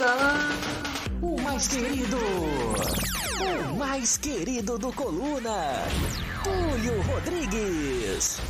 [0.00, 2.18] O mais querido.
[3.68, 5.74] O mais querido do Coluna.
[6.44, 8.40] Túlio Rodrigues.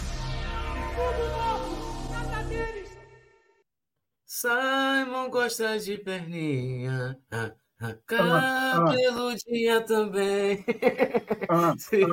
[4.26, 7.18] Simon gosta de perninha.
[7.30, 10.62] Ah, ah, cabeludinha também.
[11.78, 12.04] Se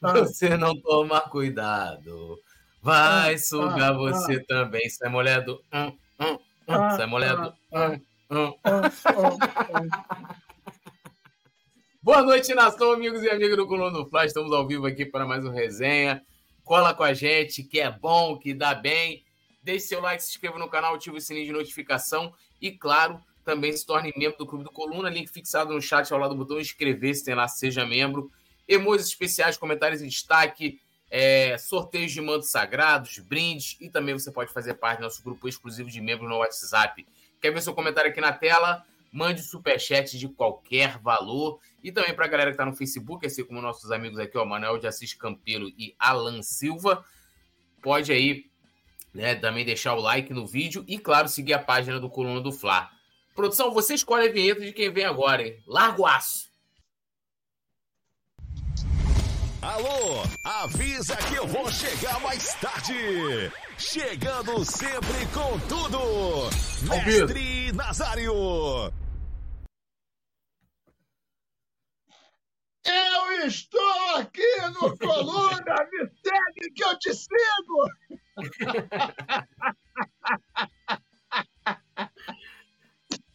[0.00, 2.38] você não tomar cuidado,
[2.80, 4.88] vai sugar você também.
[4.88, 5.60] Sai molhado.
[5.72, 6.38] Hum, hum,
[6.68, 6.90] hum.
[6.96, 7.52] Sai molhado.
[7.72, 8.00] Hum,
[12.02, 14.24] Boa noite, nação, amigos e amigas do Coluna do Fla.
[14.24, 16.24] Estamos ao vivo aqui para mais um resenha.
[16.64, 19.22] Cola com a gente, que é bom, que dá bem.
[19.62, 23.72] Deixe seu like, se inscreva no canal, ative o sininho de notificação e, claro, também
[23.76, 25.10] se torne membro do Clube do Coluna.
[25.10, 28.30] Link fixado no chat ao lado do botão inscrever-se, tem lá, seja membro.
[28.66, 34.52] Emojis especiais, comentários em destaque, é, sorteios de mantos sagrados, brindes e também você pode
[34.52, 37.06] fazer parte do nosso grupo exclusivo de membros no WhatsApp.
[37.44, 38.86] Quer ver seu comentário aqui na tela?
[39.12, 41.60] Mande superchat de qualquer valor.
[41.82, 44.46] E também para a galera que está no Facebook, assim como nossos amigos aqui, ó,
[44.46, 47.04] Manuel de Assis Campelo e Alan Silva,
[47.82, 48.46] pode aí
[49.12, 49.34] né?
[49.34, 52.90] Também deixar o like no vídeo e, claro, seguir a página do Coluna do Fla.
[53.34, 55.62] Produção, você escolhe a vinheta de quem vem agora, hein?
[55.66, 56.48] Largo aço!
[59.60, 63.52] Alô, avisa que eu vou chegar mais tarde.
[63.78, 66.48] Chegando sempre com tudo.
[66.88, 68.92] Mestre Nazário.
[72.84, 77.88] Eu estou aqui no Coluna, me segue que eu te sigo!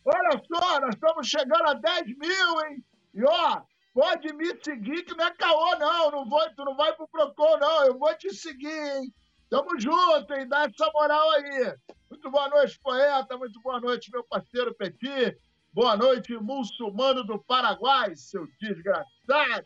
[0.06, 2.84] Olha só, nós estamos chegando a 10 mil, hein?
[3.14, 3.62] E ó,
[3.94, 6.12] pode me seguir que não é caô, não.
[6.12, 7.86] não vou, tu não vai pro Procon, não.
[7.86, 9.14] Eu vou te seguir, hein?
[9.50, 10.48] Tamo junto, hein?
[10.48, 11.74] Dá essa moral aí.
[12.08, 13.36] Muito boa noite, poeta.
[13.36, 15.36] Muito boa noite, meu parceiro Petit.
[15.74, 19.66] Boa noite, muçulmano do Paraguai, seu desgraçado.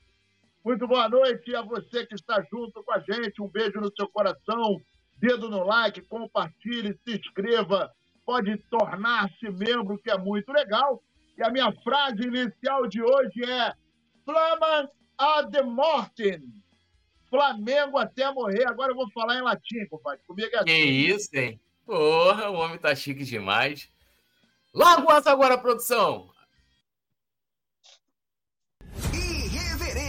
[0.64, 3.42] Muito boa noite a você que está junto com a gente.
[3.42, 4.80] Um beijo no seu coração
[5.20, 7.92] dedo no like, compartilhe, se inscreva,
[8.26, 11.04] pode tornar-se membro, que é muito legal.
[11.38, 13.74] E a minha frase inicial de hoje é
[14.24, 14.88] Flaman
[15.18, 16.42] ad mortem.
[17.34, 18.68] Flamengo até morrer.
[18.68, 20.22] Agora eu vou falar em latim, compadre.
[20.28, 20.66] Comigo é assim.
[20.66, 21.60] Que isso, hein?
[21.84, 23.90] Porra, o homem tá chique demais.
[24.72, 26.32] Largo essa agora, produção.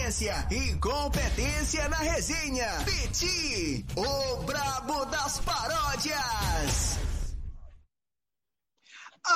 [0.05, 2.67] experiência e competência na resenha.
[2.85, 6.99] Peti, o brabo das paródias.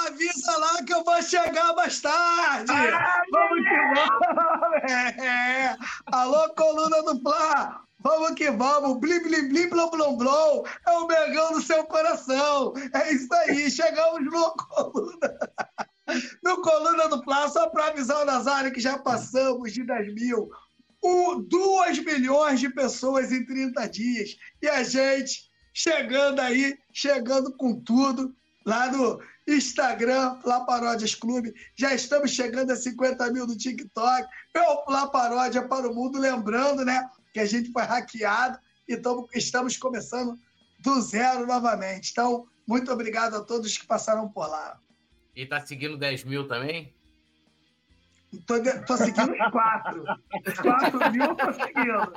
[0.06, 2.72] Avisa lá que eu vou chegar mais tarde.
[2.72, 4.49] Ah, vamos que vamos.
[4.76, 5.76] É.
[6.12, 7.84] Alô, coluna do Plá.
[8.02, 9.00] Vamos que vamos.
[9.00, 10.64] Blim, blim, blim, blom, blom, blom.
[10.88, 12.74] É o megão do seu coração.
[12.94, 13.70] É isso aí.
[13.70, 15.40] Chegamos no coluna.
[16.44, 20.50] No Coluna do Plá, só para avisar o Nazário que já passamos de 10 mil.
[21.02, 24.36] 2 milhões de pessoas em 30 dias.
[24.62, 29.20] E a gente chegando aí, chegando com tudo, lá no
[29.56, 31.54] Instagram, Lá Paródias Clube.
[31.76, 34.28] Já estamos chegando a 50 mil no TikTok.
[34.54, 36.20] É o Paródia para o mundo.
[36.20, 39.00] Lembrando, né, que a gente foi hackeado e
[39.34, 40.38] estamos começando
[40.80, 42.12] do zero novamente.
[42.12, 44.80] Então, muito obrigado a todos que passaram por lá.
[45.36, 46.94] E tá seguindo 10 mil também?
[48.46, 48.56] Tô,
[48.86, 50.04] tô seguindo quatro.
[50.62, 52.12] Quatro mil eu tô seguindo.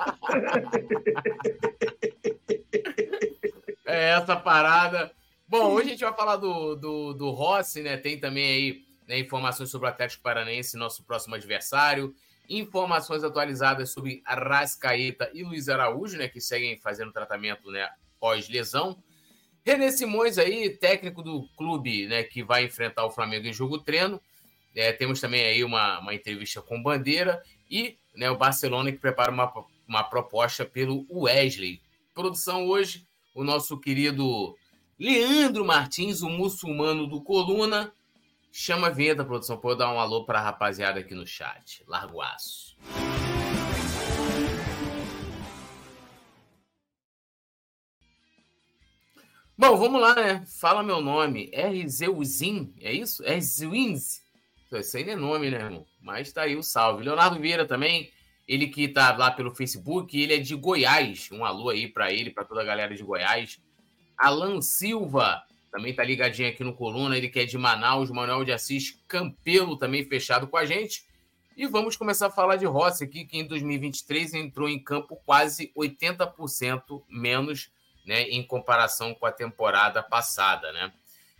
[3.85, 5.11] É essa parada.
[5.53, 7.95] Bom, hoje a gente vai falar do, do, do Rossi, né?
[7.95, 12.11] Tem também aí né, informações sobre o Atlético Paranaense, nosso próximo adversário.
[12.49, 16.27] Informações atualizadas sobre Arrascaeta e Luiz Araújo, né?
[16.27, 17.87] Que seguem fazendo tratamento né,
[18.19, 18.97] pós-lesão.
[19.63, 22.23] René Simões aí, técnico do clube, né?
[22.23, 24.19] Que vai enfrentar o Flamengo em jogo treino.
[24.75, 29.31] É, temos também aí uma, uma entrevista com Bandeira e né, o Barcelona que prepara
[29.31, 29.53] uma,
[29.87, 31.79] uma proposta pelo Wesley.
[32.11, 34.55] Produção hoje, o nosso querido
[35.03, 37.93] Leandro Martins, o muçulmano do Coluna.
[38.49, 41.83] Chama a vinheta, produção, para dar um alô para a rapaziada aqui no chat.
[41.85, 42.77] Largo aço.
[49.57, 50.45] Bom, vamos lá, né?
[50.61, 51.51] Fala meu nome.
[51.51, 53.25] Erzeuzin, é isso?
[53.25, 54.21] Erzwins?
[54.71, 55.85] Isso aí não é nome, né, irmão?
[56.01, 57.03] Mas tá aí o salve.
[57.03, 58.09] Leonardo Vieira também,
[58.47, 61.27] ele que tá lá pelo Facebook, ele é de Goiás.
[61.29, 63.59] Um alô aí para ele, para toda a galera de Goiás.
[64.17, 65.43] Alan Silva
[65.73, 68.11] também tá ligadinho aqui no Coluna, ele que é de Manaus.
[68.11, 71.03] Manuel de Assis Campelo também fechado com a gente.
[71.57, 75.71] E vamos começar a falar de Rossi aqui, que em 2023 entrou em campo quase
[75.75, 77.71] 80% menos
[78.05, 80.93] né, em comparação com a temporada passada, né?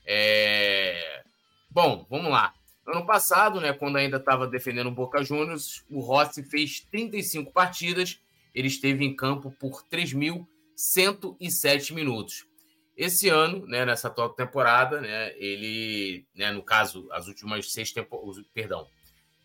[0.03, 1.21] É...
[1.69, 2.55] Bom, vamos lá.
[2.87, 8.19] Ano passado, né, quando ainda estava defendendo o Boca Juniors, o Rossi fez 35 partidas,
[8.53, 12.51] ele esteve em campo por 3.107 minutos.
[12.95, 18.43] Esse ano, né, nessa atual temporada, né, ele, né, no caso, as últimas seis temporadas,
[18.53, 18.87] perdão,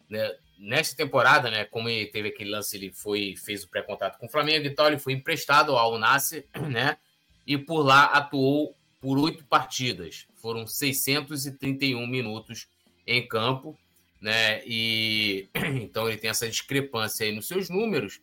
[0.09, 4.27] né, nesta temporada, né, como ele teve aquele lance, ele foi fez o pré-contato com
[4.27, 6.99] o Flamengo e tal, ele foi emprestado ao Nasser, né,
[7.47, 10.27] e por lá atuou por oito partidas.
[10.37, 12.69] Foram 631 minutos
[13.07, 13.79] em campo,
[14.21, 14.63] né?
[14.67, 15.49] E
[15.81, 18.21] então ele tem essa discrepância aí nos seus números,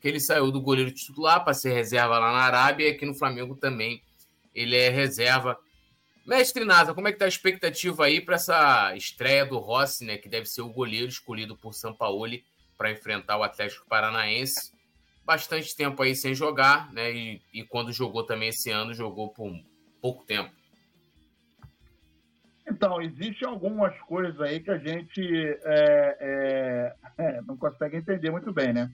[0.00, 3.14] que ele saiu do goleiro titular para ser reserva lá na Arábia e aqui no
[3.14, 4.02] Flamengo também
[4.54, 5.58] ele é reserva.
[6.26, 10.18] Mestre Nasa, como é que tá a expectativa aí para essa estreia do Rossi, né,
[10.18, 12.44] que deve ser o goleiro escolhido por Sampaoli
[12.76, 14.72] para enfrentar o Atlético Paranaense?
[15.24, 17.12] Bastante tempo aí sem jogar, né?
[17.12, 19.52] E, e quando jogou também esse ano, jogou por
[20.00, 20.50] pouco tempo.
[22.70, 25.20] Então, existem algumas coisas aí que a gente
[25.64, 28.90] é, é, é, não consegue entender muito bem, né?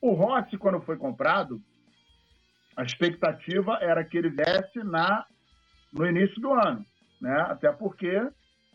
[0.00, 1.60] O Rossi, quando foi comprado,
[2.78, 5.26] a expectativa era que ele viesse na,
[5.92, 6.86] no início do ano,
[7.20, 7.40] né?
[7.48, 8.16] Até porque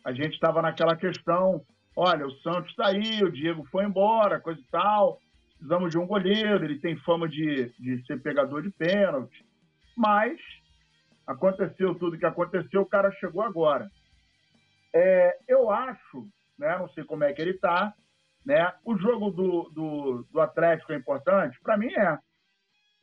[0.03, 1.63] a gente estava naquela questão,
[1.95, 5.21] olha, o Santos está aí, o Diego foi embora, coisa e tal,
[5.53, 9.45] precisamos de um goleiro, ele tem fama de, de ser pegador de pênalti,
[9.95, 10.37] mas
[11.25, 13.89] aconteceu tudo que aconteceu, o cara chegou agora.
[14.93, 16.27] É, eu acho,
[16.59, 17.93] né, não sei como é que ele está,
[18.45, 21.57] né, o jogo do, do, do Atlético é importante?
[21.63, 22.19] Para mim é.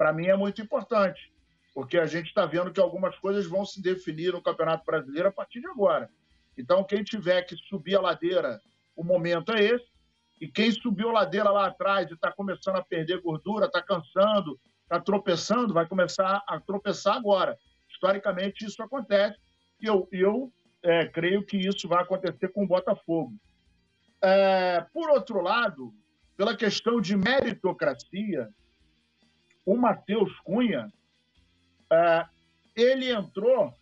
[0.00, 1.30] Para mim é muito importante,
[1.74, 5.30] porque a gente está vendo que algumas coisas vão se definir no Campeonato Brasileiro a
[5.30, 6.08] partir de agora.
[6.56, 8.58] Então, quem tiver que subir a ladeira,
[8.96, 9.84] o momento é esse.
[10.40, 14.58] E quem subiu a ladeira lá atrás e está começando a perder gordura, está cansando,
[14.84, 17.58] está tropeçando, vai começar a tropeçar agora.
[17.90, 19.38] Historicamente, isso acontece
[19.82, 20.50] e eu, eu
[20.82, 23.34] é, creio que isso vai acontecer com o Botafogo.
[24.22, 25.92] É, por outro lado,
[26.38, 28.48] pela questão de meritocracia,
[29.70, 30.92] o Matheus Cunha,
[31.92, 32.26] é,
[32.74, 33.72] ele entrou,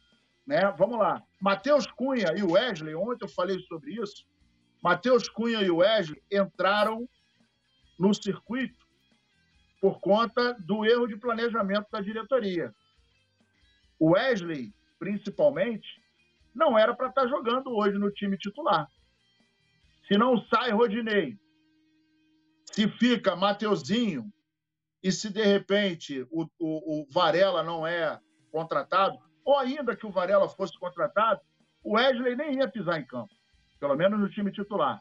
[0.46, 0.70] né?
[0.76, 4.26] Vamos lá, Matheus Cunha e o Wesley, ontem eu falei sobre isso,
[4.82, 7.08] Matheus Cunha e o Wesley entraram
[7.99, 8.87] no circuito
[9.81, 12.70] por conta do erro de planejamento da diretoria.
[13.99, 15.88] O Wesley, principalmente,
[16.55, 18.87] não era para estar tá jogando hoje no time titular.
[20.06, 21.38] Se não sai Rodinei,
[22.73, 24.31] se fica Mateuzinho,
[25.03, 28.19] e se de repente o, o, o, Varela não é
[28.50, 31.41] contratado, ou ainda que o Varela fosse contratado,
[31.83, 33.33] o Wesley nem ia pisar em campo,
[33.79, 35.00] pelo menos no time titular.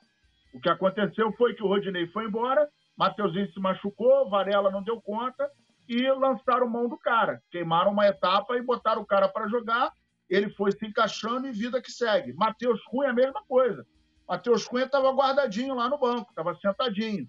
[0.54, 5.02] O que aconteceu foi que o Rodinei foi embora, Mateuzinho se machucou, Varela não deu
[5.02, 5.50] conta,
[5.88, 7.42] e lançaram mão do cara.
[7.50, 9.92] Queimaram uma etapa e botaram o cara para jogar.
[10.30, 12.34] Ele foi se encaixando e vida que segue.
[12.34, 13.86] Matheus Cunha, a mesma coisa.
[14.28, 17.26] Matheus Cunha estava guardadinho lá no banco, estava sentadinho.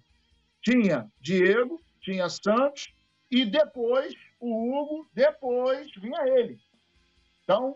[0.61, 2.87] Tinha Diego, tinha Santos
[3.29, 6.57] e depois o Hugo, depois vinha ele.
[7.43, 7.75] Então,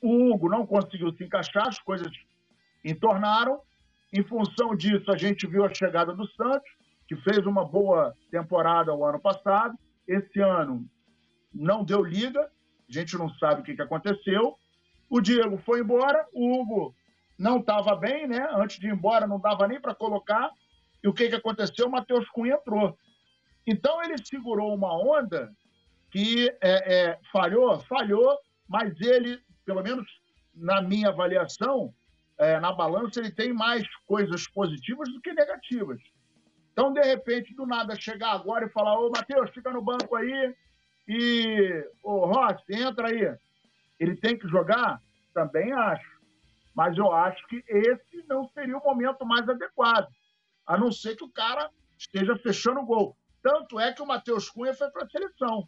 [0.00, 2.10] o Hugo não conseguiu se encaixar, as coisas
[2.84, 3.60] entornaram.
[4.12, 6.70] Em função disso, a gente viu a chegada do Santos,
[7.08, 9.76] que fez uma boa temporada o ano passado.
[10.06, 10.88] Esse ano
[11.52, 14.56] não deu liga, a gente não sabe o que, que aconteceu.
[15.10, 16.94] O Diego foi embora, o Hugo
[17.36, 18.48] não estava bem, né?
[18.52, 20.50] Antes de ir embora, não dava nem para colocar.
[21.02, 21.86] E o que, que aconteceu?
[21.86, 22.96] O Matheus Cunha entrou.
[23.68, 25.52] Então ele segurou uma onda
[26.10, 30.06] que é, é, falhou, falhou, mas ele, pelo menos
[30.54, 31.92] na minha avaliação,
[32.38, 36.00] é, na balança, ele tem mais coisas positivas do que negativas.
[36.72, 40.54] Então, de repente, do nada, chegar agora e falar: Ô, Matheus, fica no banco aí
[41.06, 43.36] e, ô, Rossi, entra aí.
[44.00, 44.98] Ele tem que jogar?
[45.34, 46.18] Também acho.
[46.74, 50.08] Mas eu acho que esse não seria o momento mais adequado,
[50.66, 53.16] a não ser que o cara esteja fechando o gol.
[53.48, 55.66] Tanto é que o Matheus Cunha foi para a seleção.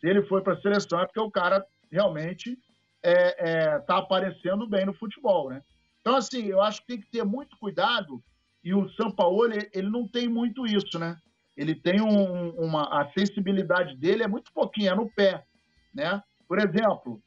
[0.00, 2.62] Se ele foi para a seleção é porque o cara realmente está
[3.02, 5.60] é, é, tá aparecendo bem no futebol, né?
[6.00, 8.22] Então, assim, eu acho que tem que ter muito cuidado
[8.62, 11.16] e o São Paulo, ele, ele não tem muito isso, né?
[11.56, 12.84] Ele tem um, uma.
[13.00, 15.44] A sensibilidade dele é muito pouquinho, é no pé,
[15.92, 16.22] né?
[16.46, 17.20] Por exemplo,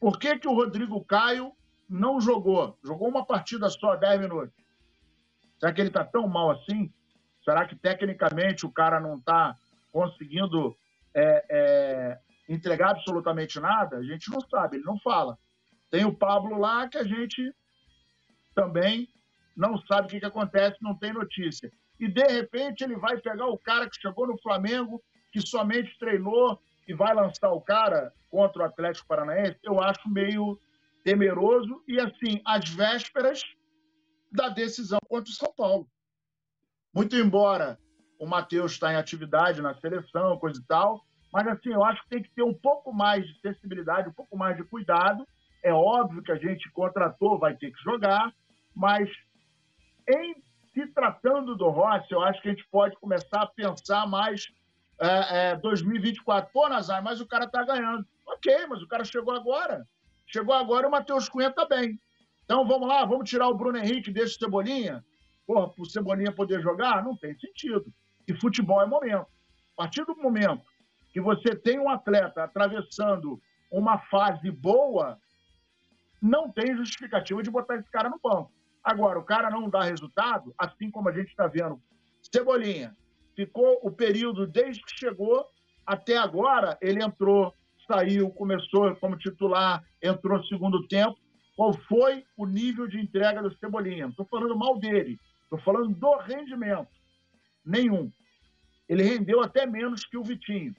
[0.00, 1.52] por que, que o Rodrigo Caio
[1.86, 2.78] não jogou?
[2.82, 4.54] Jogou uma partida só, 10 minutos.
[5.60, 6.90] Será que ele está tão mal assim?
[7.48, 9.56] Será que tecnicamente o cara não está
[9.90, 10.76] conseguindo
[11.14, 13.96] é, é, entregar absolutamente nada?
[13.96, 15.38] A gente não sabe, ele não fala.
[15.90, 17.50] Tem o Pablo lá que a gente
[18.54, 19.08] também
[19.56, 21.72] não sabe o que, que acontece, não tem notícia.
[21.98, 25.02] E, de repente, ele vai pegar o cara que chegou no Flamengo,
[25.32, 30.60] que somente treinou, e vai lançar o cara contra o Atlético Paranaense, eu acho meio
[31.02, 31.82] temeroso.
[31.88, 33.42] E, assim, às vésperas
[34.30, 35.88] da decisão contra o São Paulo.
[36.98, 37.78] Muito embora
[38.18, 41.00] o Matheus está em atividade na seleção, coisa e tal,
[41.32, 44.36] mas assim, eu acho que tem que ter um pouco mais de sensibilidade, um pouco
[44.36, 45.24] mais de cuidado.
[45.62, 48.32] É óbvio que a gente contratou, vai ter que jogar,
[48.74, 49.08] mas
[50.08, 50.34] em
[50.74, 54.48] se tratando do Rossi, eu acho que a gente pode começar a pensar mais
[55.00, 56.50] é, é, 2024.
[56.52, 58.04] Pô, Nazar, mas o cara está ganhando.
[58.26, 59.86] Ok, mas o cara chegou agora.
[60.26, 61.96] Chegou agora e o Matheus Cunha está bem.
[62.44, 65.04] Então vamos lá, vamos tirar o Bruno Henrique desse Cebolinha?
[65.48, 67.02] Porra, para o Cebolinha poder jogar?
[67.02, 67.86] Não tem sentido.
[68.28, 69.26] E futebol é momento.
[69.78, 70.62] A partir do momento
[71.10, 73.40] que você tem um atleta atravessando
[73.72, 75.18] uma fase boa,
[76.20, 78.52] não tem justificativa de botar esse cara no banco.
[78.84, 81.80] Agora, o cara não dá resultado, assim como a gente está vendo.
[82.30, 82.94] Cebolinha,
[83.34, 85.46] ficou o período desde que chegou
[85.86, 87.54] até agora, ele entrou,
[87.86, 91.16] saiu, começou como titular, entrou no segundo tempo.
[91.56, 94.04] Qual foi o nível de entrega do Cebolinha?
[94.04, 96.88] Não estou falando mal dele, estou falando do rendimento.
[97.64, 98.12] Nenhum.
[98.88, 100.74] Ele rendeu até menos que o Vitinho.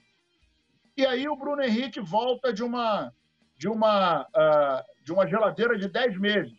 [0.96, 3.12] E aí o Bruno Henrique volta de uma,
[3.56, 6.58] de uma, uh, de uma geladeira de 10 meses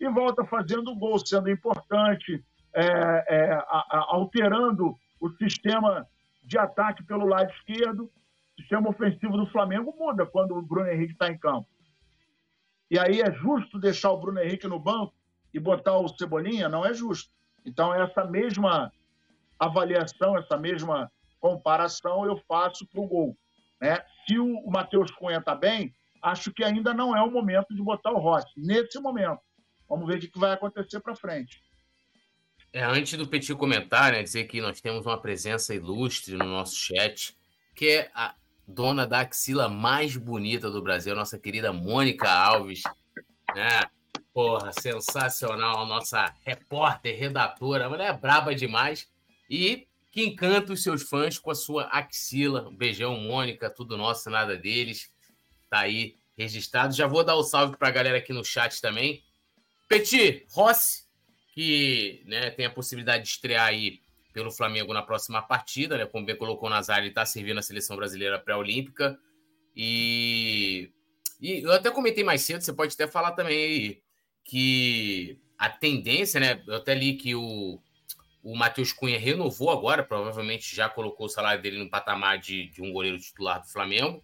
[0.00, 2.84] e volta fazendo gol, sendo importante, é,
[3.28, 6.06] é, a, a, alterando o sistema
[6.42, 8.04] de ataque pelo lado esquerdo.
[8.04, 11.66] O sistema ofensivo do Flamengo muda quando o Bruno Henrique está em campo.
[12.90, 15.14] E aí é justo deixar o Bruno Henrique no banco
[15.54, 16.68] e botar o Cebolinha?
[16.68, 17.30] Não é justo.
[17.64, 18.92] Então, essa mesma
[19.58, 23.38] avaliação, essa mesma comparação eu faço para o gol.
[23.80, 24.04] Né?
[24.26, 28.10] Se o Matheus Cunha está bem, acho que ainda não é o momento de botar
[28.10, 28.50] o Rossi.
[28.56, 29.40] Nesse momento.
[29.88, 31.62] Vamos ver o que vai acontecer para frente.
[32.72, 36.74] É, antes do Petit comentar, né, dizer que nós temos uma presença ilustre no nosso
[36.74, 37.36] chat,
[37.74, 38.34] que é a
[38.66, 42.82] dona da axila mais bonita do Brasil, nossa querida Mônica Alves.
[43.54, 43.82] Né?
[44.34, 49.08] Porra, sensacional, nossa repórter, redatora, mulher braba demais.
[49.48, 52.68] E que encanta os seus fãs com a sua axila.
[52.68, 55.08] Um beijão, Mônica, tudo nosso, nada deles.
[55.70, 56.94] Tá aí registrado.
[56.94, 59.22] Já vou dar o um salve para a galera aqui no chat também.
[59.88, 61.04] Petit, Rossi,
[61.52, 64.00] que né, tem a possibilidade de estrear aí
[64.32, 66.06] pelo Flamengo na próxima partida, né?
[66.06, 69.16] Como bem colocou o Nazar, ele está servindo a seleção brasileira pré-olímpica.
[69.76, 70.90] E,
[71.40, 74.03] e eu até comentei mais cedo, você pode até falar também aí,
[74.44, 76.62] que a tendência, né?
[76.66, 77.80] Eu até li que o,
[78.42, 82.82] o Matheus Cunha renovou agora, provavelmente já colocou o salário dele no patamar de, de
[82.82, 84.22] um goleiro titular do Flamengo.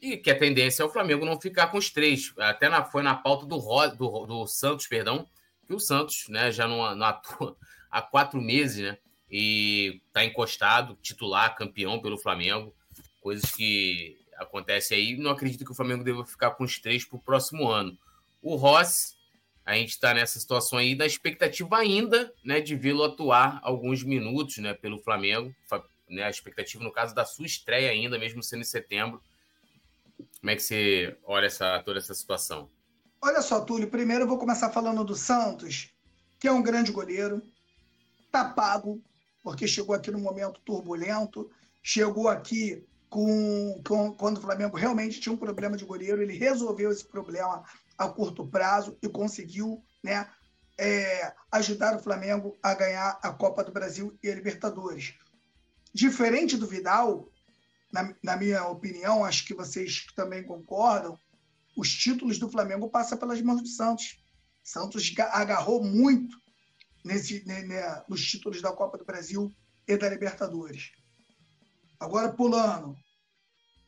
[0.00, 2.32] E que a tendência é o Flamengo não ficar com os três.
[2.38, 3.58] Até na, foi na pauta do,
[3.96, 5.28] do, do Santos, perdão,
[5.66, 7.56] que o Santos né, já não, não atua
[7.90, 8.98] há quatro meses, né?
[9.30, 12.74] E está encostado, titular, campeão pelo Flamengo.
[13.20, 15.16] Coisas que acontecem aí.
[15.16, 17.98] Não acredito que o Flamengo deva ficar com os três para o próximo ano.
[18.42, 19.13] O Rossi,
[19.64, 24.58] a gente está nessa situação aí da expectativa ainda né, de vê-lo atuar alguns minutos
[24.58, 25.54] né, pelo Flamengo.
[26.08, 29.22] Né, a expectativa, no caso, da sua estreia ainda, mesmo sendo em setembro
[30.44, 32.68] como é que você olha essa, toda essa situação?
[33.22, 35.90] Olha só, Túlio, primeiro eu vou começar falando do Santos,
[36.38, 37.42] que é um grande goleiro,
[38.30, 39.02] tá pago,
[39.42, 41.50] porque chegou aqui num momento turbulento,
[41.82, 46.90] chegou aqui com, com, quando o Flamengo realmente tinha um problema de goleiro, ele resolveu
[46.90, 47.64] esse problema
[47.96, 50.28] a curto prazo e conseguiu né,
[50.78, 55.14] é, ajudar o Flamengo a ganhar a Copa do Brasil e a Libertadores.
[55.92, 57.28] Diferente do Vidal,
[57.92, 61.18] na, na minha opinião, acho que vocês também concordam,
[61.76, 64.18] os títulos do Flamengo passam pelas mãos do Santos.
[64.62, 66.36] Santos agarrou muito
[67.04, 69.52] nesse, né, né, nos títulos da Copa do Brasil
[69.86, 70.92] e da Libertadores.
[72.00, 72.96] Agora, pulando,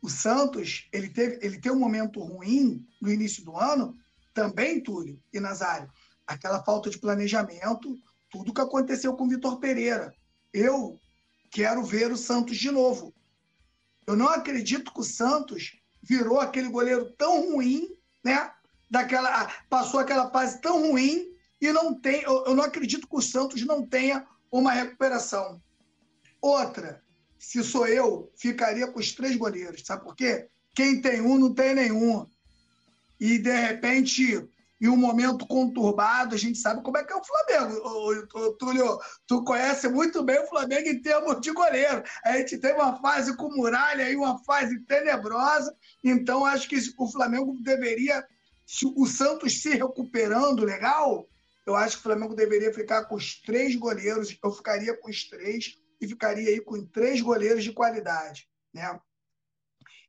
[0.02, 3.96] o Santos ele teve, ele teve um momento ruim no início do ano,
[4.34, 5.90] também, Túlio e Nazário.
[6.26, 7.96] Aquela falta de planejamento,
[8.30, 10.14] tudo que aconteceu com o Vitor Pereira.
[10.52, 11.00] Eu
[11.50, 13.14] quero ver o Santos de novo.
[14.06, 17.88] Eu não acredito que o Santos virou aquele goleiro tão ruim,
[18.22, 18.52] né?
[18.88, 22.22] Daquela, passou aquela fase tão ruim e não tem.
[22.22, 25.60] Eu, eu não acredito que o Santos não tenha uma recuperação.
[26.40, 27.02] Outra,
[27.38, 29.82] se sou eu, ficaria com os três goleiros.
[29.84, 30.48] Sabe por quê?
[30.74, 32.26] Quem tem um não tem nenhum.
[33.18, 34.48] E de repente
[34.80, 37.80] em um momento conturbado, a gente sabe como é que é o Flamengo.
[37.82, 42.02] O, o, Túlio, tu conhece muito bem o Flamengo em termos de goleiro.
[42.24, 45.74] A gente teve uma fase com muralha e uma fase tenebrosa,
[46.04, 48.26] então acho que o Flamengo deveria,
[48.66, 51.26] se o Santos se recuperando legal,
[51.64, 55.24] eu acho que o Flamengo deveria ficar com os três goleiros, eu ficaria com os
[55.24, 58.98] três e ficaria aí com três goleiros de qualidade, né?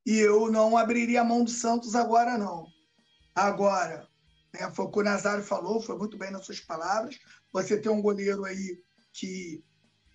[0.06, 2.66] E eu não abriria a mão do Santos agora, não.
[3.36, 4.08] Agora,
[4.54, 4.72] Né?
[4.74, 7.18] Foi o que o Nazário falou, foi muito bem nas suas palavras.
[7.52, 8.82] Você tem um goleiro aí
[9.14, 9.64] que,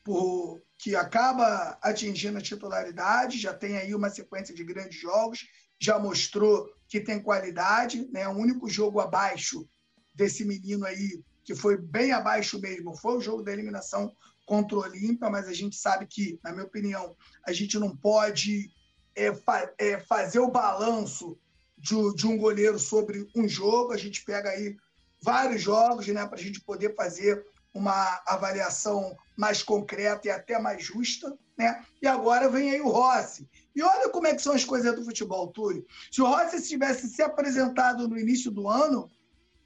[0.02, 5.47] por, que acaba atingindo a titularidade, já tem aí uma sequência de grandes jogos,
[5.81, 8.09] já mostrou que tem qualidade.
[8.11, 8.26] Né?
[8.29, 9.69] O único jogo abaixo
[10.14, 14.11] desse menino aí, que foi bem abaixo mesmo, foi o jogo da eliminação
[14.47, 18.71] contra o Olímpia, mas a gente sabe que, na minha opinião, a gente não pode
[19.15, 21.39] é, fa é, fazer o balanço
[21.79, 23.93] de, de, um goleiro sobre um jogo.
[23.93, 24.77] A gente pega aí
[25.21, 27.45] vários jogos né, para a gente poder fazer
[27.75, 31.37] uma avaliação mais concreta e até mais justa.
[31.57, 31.85] Né?
[32.01, 33.49] E agora vem aí o Rossi.
[33.75, 35.85] E olha como é que são as coisas do futebol, Túlio.
[36.11, 39.11] Se o Rossi tivesse se apresentado no início do ano,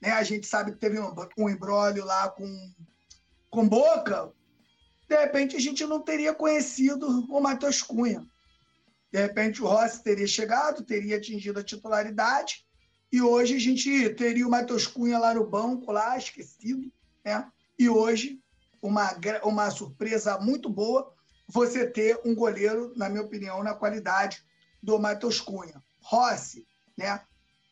[0.00, 2.74] né, a gente sabe que teve um, um embrólio lá com,
[3.50, 4.32] com Boca,
[5.08, 8.26] de repente a gente não teria conhecido o Matheus Cunha.
[9.12, 12.66] De repente o Rossi teria chegado, teria atingido a titularidade,
[13.10, 16.92] e hoje a gente teria o Matheus Cunha lá no banco, lá, esquecido,
[17.24, 17.50] né?
[17.78, 18.40] E hoje,
[18.82, 21.14] uma, uma surpresa muito boa,
[21.46, 24.44] você ter um goleiro, na minha opinião, na qualidade
[24.82, 25.82] do Matheus Cunha.
[26.00, 27.20] Rossi, né?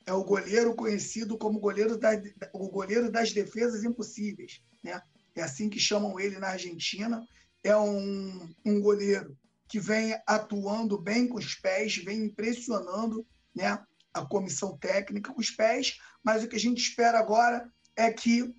[0.06, 2.10] É o goleiro conhecido como goleiro da,
[2.52, 5.02] o goleiro das defesas impossíveis, né?
[5.34, 7.26] É assim que chamam ele na Argentina.
[7.62, 9.36] É um, um goleiro
[9.68, 13.78] que vem atuando bem com os pés, vem impressionando né,
[14.12, 18.54] a comissão técnica com os pés, mas o que a gente espera agora é que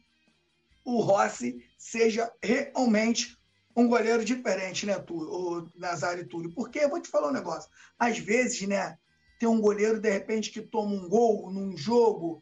[0.83, 3.37] o Rossi seja realmente
[3.75, 6.53] um goleiro diferente, né, Túlio, Nazário Túlio?
[6.53, 7.69] Porque eu vou te falar um negócio.
[7.99, 8.97] Às vezes, né,
[9.39, 12.41] tem um goleiro, de repente, que toma um gol num jogo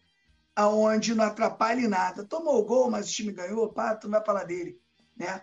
[0.56, 2.24] aonde não atrapalhe nada.
[2.24, 4.80] Tomou o gol, mas o time ganhou, pá, tu não vai falar dele,
[5.16, 5.42] né?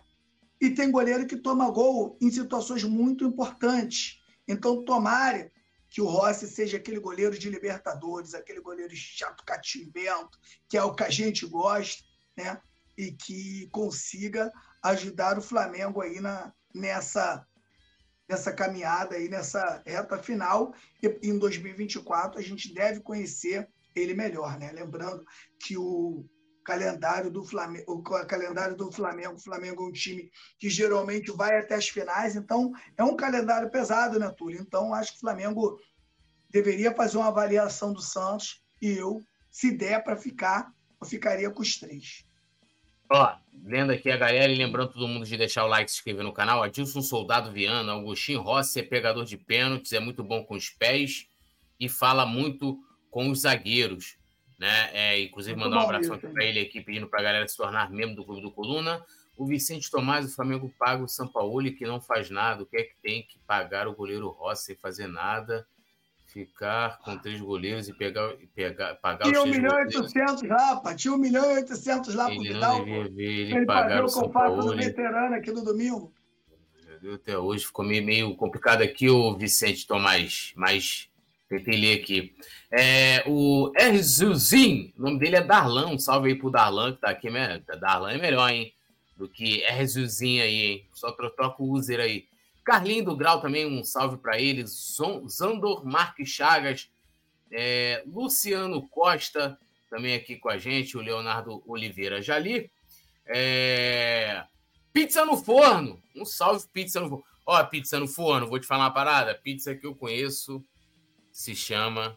[0.61, 4.21] E tem goleiro que toma gol em situações muito importantes.
[4.47, 5.51] Então, tomara
[5.89, 10.39] que o Rossi seja aquele goleiro de Libertadores, aquele goleiro chato catimbento,
[10.69, 12.05] que é o que a gente gosta,
[12.37, 12.61] né?
[12.97, 14.53] E que consiga
[14.83, 17.45] ajudar o Flamengo aí na, nessa,
[18.29, 20.75] nessa caminhada aí, nessa reta final.
[21.03, 23.69] E em 2024 a gente deve conhecer
[24.01, 24.73] ele melhor, né?
[24.73, 25.25] Lembrando
[25.59, 26.25] que o
[26.65, 31.59] calendário do Flamengo, o calendário do Flamengo, o Flamengo é um time que geralmente vai
[31.59, 34.61] até as finais, então é um calendário pesado, né, Túlio?
[34.61, 35.81] Então acho que o Flamengo
[36.51, 41.63] deveria fazer uma avaliação do Santos e eu, se der para ficar, eu ficaria com
[41.63, 42.25] os três.
[43.13, 43.35] Ó,
[43.65, 46.23] lendo aqui a galera e lembrando todo mundo de deixar o like e se inscrever
[46.23, 46.63] no canal.
[46.63, 51.27] Adilson Soldado Viana, Augustinho Rossi é pegador de pênaltis, é muito bom com os pés
[51.79, 52.79] e fala muito
[53.11, 54.17] com os zagueiros.
[54.59, 54.91] Né?
[54.93, 57.91] É, inclusive, Muito mandar um abraço para ele aqui, pedindo para a galera se tornar
[57.91, 59.05] membro do Clube do Coluna.
[59.37, 62.63] O Vicente Tomás, o Flamengo paga o São Paulo que não faz nada.
[62.63, 65.67] O que é que tem que pagar o goleiro Rossi sem fazer nada?
[66.27, 70.43] Ficar com três goleiros e pegar, e pegar pagar Tinha os 1 milhão e 800
[70.43, 70.95] lá, pá.
[70.95, 72.87] Tinha 1 milhão e 800 lá pro Vidal.
[72.87, 74.63] Ele ele, ele pagar o São Paulo.
[74.63, 76.13] do veterano aqui no domingo.
[77.15, 81.10] Até hoje ficou meio, meio complicado aqui o Vicente Tomás, mas
[81.51, 82.33] Tentei ler aqui.
[82.71, 85.89] É, o Erzuzin, o nome dele é Darlan.
[85.89, 87.29] Um salve aí pro Darlan, que tá aqui.
[87.29, 87.61] Né?
[87.81, 88.73] Darlan é melhor, hein?
[89.17, 90.87] Do que Erzuzin aí, hein?
[90.95, 92.29] Só troca o user aí.
[92.65, 94.65] Carlinho do Grau também, um salve para ele.
[94.65, 96.89] Zandor Marques Chagas.
[97.51, 99.59] É, Luciano Costa,
[99.91, 100.97] também aqui com a gente.
[100.97, 102.71] O Leonardo Oliveira Jali.
[103.27, 104.45] É,
[104.93, 106.01] pizza no forno.
[106.15, 107.25] Um salve, pizza no forno.
[107.45, 109.35] Ó, pizza no forno, vou te falar uma parada.
[109.35, 110.65] Pizza que eu conheço
[111.31, 112.17] se chama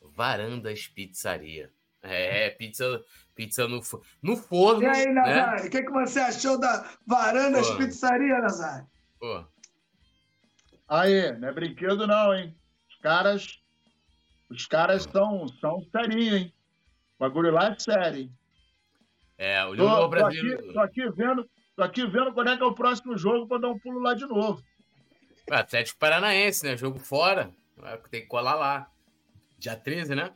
[0.00, 1.70] Varandas Pizzaria.
[2.02, 3.80] É, pizza, pizza no,
[4.22, 4.82] no forno.
[4.82, 5.68] E aí, Nazário, né?
[5.68, 7.76] o que, que você achou da Varandas Pô.
[7.78, 8.86] Pizzaria, Nazário?
[9.18, 9.44] Pô.
[10.88, 12.56] Aí, não é brinquedo não, hein?
[12.88, 13.60] Os caras,
[14.48, 16.54] os caras são, são serinhos, hein?
[17.18, 18.30] O bagulho lá é sério.
[19.36, 20.72] É, o jogo tô, brasileiro.
[20.72, 23.48] Tô aqui, tô aqui, vendo, tô aqui vendo quando é que é o próximo jogo
[23.48, 24.62] para dar um pulo lá de novo.
[25.50, 26.76] Atlético Paranaense, né?
[26.76, 27.52] Jogo fora.
[28.10, 28.90] Tem que colar lá.
[29.58, 30.32] Dia 13, né?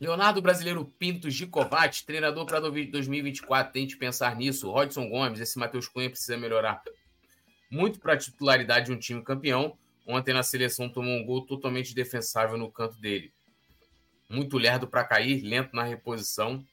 [0.00, 3.72] Leonardo Brasileiro Pinto Gicovati, treinador para 2024.
[3.72, 4.70] Tente pensar nisso.
[4.70, 6.82] Rodson Gomes, esse Matheus Cunha precisa melhorar
[7.70, 9.78] muito para a titularidade de um time campeão.
[10.06, 13.32] Ontem na seleção tomou um gol totalmente defensável no canto dele.
[14.28, 16.64] Muito lerdo para cair, lento na reposição.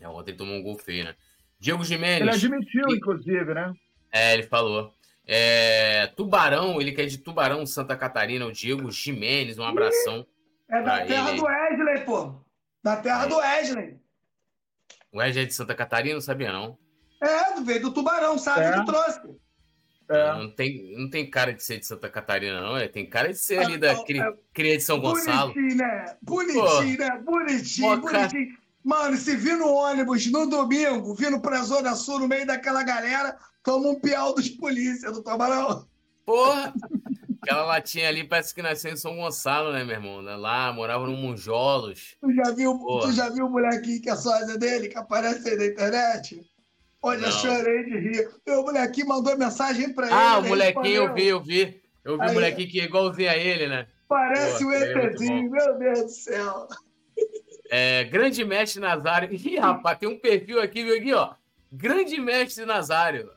[0.00, 1.16] É, ontem tomou um gol feio, né?
[1.58, 2.20] Diego Jimenez.
[2.20, 3.72] Ele admitiu, inclusive, né?
[4.12, 4.94] É, ele falou.
[5.26, 10.24] É, Tubarão, ele quer é de Tubarão, Santa Catarina, o Diego Jimenez, um abração.
[10.68, 11.38] É da terra ele.
[11.38, 12.34] do Wesley, pô.
[12.82, 13.28] Da terra é.
[13.28, 14.00] do Wesley.
[15.12, 16.78] O Wesley é de Santa Catarina, não sabia, não.
[17.20, 18.72] É, veio do Tubarão, sabe é.
[18.72, 19.20] que trouxe.
[20.08, 20.32] É.
[20.34, 22.76] Não, tem, não tem cara de ser de Santa Catarina, não.
[22.76, 25.52] É, tem cara de ser ali da ah, cria, cria de São Gonçalo.
[25.52, 26.16] Bonitinho, né?
[26.22, 27.22] Bonitinho, Pô, né?
[27.24, 28.66] Bonitinho, bonitinho.
[28.84, 33.36] Mano, se vir no ônibus no domingo, vindo pra Zona Sul, no meio daquela galera,
[33.66, 35.84] toma um piau dos polícia, não toma não?
[36.24, 36.72] Porra!
[37.42, 40.20] Aquela latinha ali parece que nasceu em São Gonçalo, né, meu irmão?
[40.20, 42.16] Lá, morava no Monjolos.
[42.20, 45.56] Tu já viu, tu já viu o molequinho que é sósia dele, que aparece aí
[45.56, 46.40] na internet?
[47.02, 48.30] Olha, chorei de rir.
[48.48, 50.14] O molequinho mandou mensagem pra ele.
[50.14, 51.82] Ah, o molequinho, eu vi, eu vi.
[52.04, 53.86] Eu vi aí, o molequinho que é igualzinho a ele, né?
[54.08, 56.68] Parece Pô, o ETzinho, é meu Deus do céu.
[57.68, 59.32] É, grande mestre Nazário.
[59.32, 61.34] Ih, rapaz, tem um perfil aqui, viu aqui, ó.
[61.70, 63.30] Grande mestre Nazário.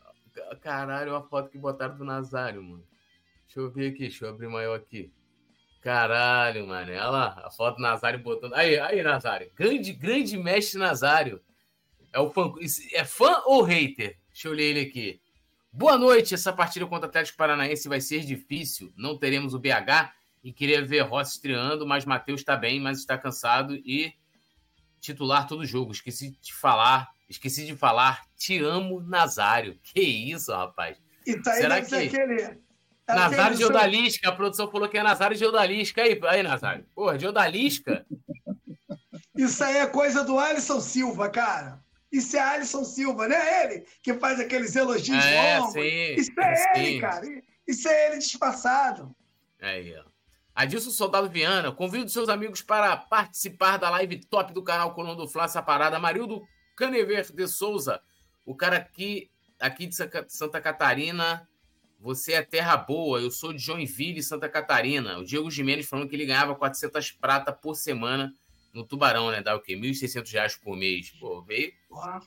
[0.61, 2.83] Caralho, a foto que botaram do Nazário, mano.
[3.45, 5.11] Deixa eu ver aqui, deixa eu abrir maior aqui.
[5.81, 6.91] Caralho, mano.
[6.91, 8.53] Olha lá, a foto do Nazário botando.
[8.53, 9.49] Aí, aí, Nazário.
[9.55, 11.41] Grande, grande mestre Nazário.
[12.11, 12.51] É o fã.
[12.93, 14.17] É fã ou hater?
[14.31, 15.21] Deixa eu ler ele aqui.
[15.71, 16.33] Boa noite.
[16.33, 18.91] Essa partida contra o Atlético Paranaense vai ser difícil.
[18.97, 23.17] Não teremos o BH e queria ver Rossi estreando, mas Matheus está bem, mas está
[23.17, 24.13] cansado e
[24.99, 25.91] titular todo jogo.
[25.91, 28.25] Esqueci de falar, esqueci de falar.
[28.35, 29.79] Te amo, Nazário.
[29.83, 30.97] Que isso, rapaz?
[31.25, 32.57] Isso aí Será que aquele, é
[33.07, 36.01] Nazário de Odalisca, a produção falou que é Nazário de Odalisca.
[36.01, 36.85] Aí, aí Nazário.
[36.93, 38.05] Porra, de Odalisca?
[39.35, 41.79] Isso aí é coisa do Alisson Silva, cara.
[42.11, 45.73] Isso é Alisson Silva, não é ele que faz aqueles elogios é, longos?
[45.73, 46.69] Sim, Isso é sim.
[46.75, 47.25] ele, cara.
[47.67, 49.15] Isso é ele disfarçado.
[49.61, 50.03] Aí, ó.
[50.55, 55.27] Adilson Soldado Viana, convido seus amigos para participar da live top do canal Coluna do
[55.27, 55.99] Fla Parada.
[55.99, 56.41] Marildo
[56.79, 58.01] Canever de Souza,
[58.45, 59.95] o cara aqui, aqui de
[60.29, 61.45] Santa Catarina.
[61.99, 65.19] Você é terra boa, eu sou de Joinville, Santa Catarina.
[65.19, 68.33] O Diego Jimenez falando que ele ganhava 400 prata por semana
[68.73, 69.41] no Tubarão, né?
[69.41, 69.75] Dá o quê?
[69.75, 71.09] 1.600 reais por mês.
[71.19, 71.73] Pô, veio.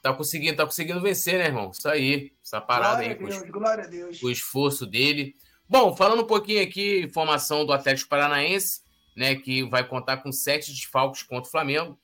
[0.03, 1.71] Tá conseguindo, tá conseguindo vencer, né, irmão?
[1.71, 2.31] Isso aí.
[2.45, 3.19] Essa parada glória aí.
[3.19, 4.23] Deus, com, glória a Deus.
[4.23, 5.35] O esforço dele.
[5.67, 8.83] Bom, falando um pouquinho aqui, informação do Atlético Paranaense,
[9.17, 11.99] né, que vai contar com sete desfalques contra o Flamengo.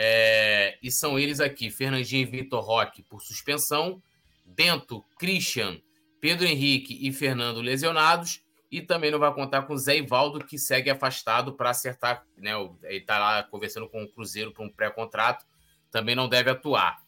[0.00, 4.00] É, e são eles aqui: Fernandinho e Vitor Roque por suspensão,
[4.46, 5.80] Bento, Christian,
[6.20, 8.40] Pedro Henrique e Fernando lesionados.
[8.70, 12.22] E também não vai contar com Zé Ivaldo, que segue afastado para acertar.
[12.36, 12.52] Né,
[12.84, 15.44] ele está lá conversando com o Cruzeiro para um pré-contrato,
[15.90, 16.98] também não deve atuar.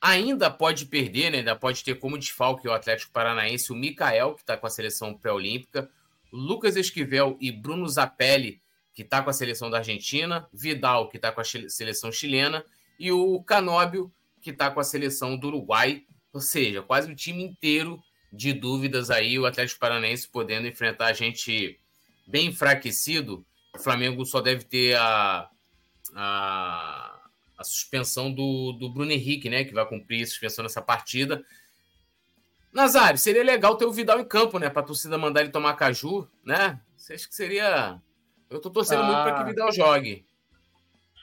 [0.00, 1.38] Ainda pode perder, né?
[1.38, 5.14] ainda pode ter como desfalque o Atlético Paranaense o Mikael, que está com a seleção
[5.14, 5.90] pré-olímpica,
[6.30, 8.60] Lucas Esquivel e Bruno Zapelli,
[8.96, 12.64] que está com a seleção da Argentina, Vidal, que está com a seleção chilena,
[12.98, 16.02] e o Canóbio, que está com a seleção do Uruguai.
[16.32, 21.12] Ou seja, quase o time inteiro de dúvidas aí, o Atlético Paranaense podendo enfrentar a
[21.12, 21.78] gente
[22.26, 23.46] bem enfraquecido.
[23.72, 25.48] O Flamengo só deve ter a,
[26.16, 27.16] a
[27.56, 29.64] a suspensão do, do Bruno Henrique, né?
[29.64, 31.44] Que vai cumprir a suspensão nessa partida.
[32.72, 34.68] Nazário, seria legal ter o Vidal em campo, né?
[34.68, 36.78] Pra torcida mandar ele tomar caju, né?
[36.96, 38.00] Você acha que seria.
[38.50, 40.24] Eu tô torcendo ah, muito para que o Vidal jogue.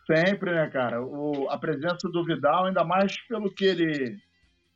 [0.05, 1.01] Sempre, né, cara?
[1.01, 4.19] O, a presença do Vidal, ainda mais pelo que ele.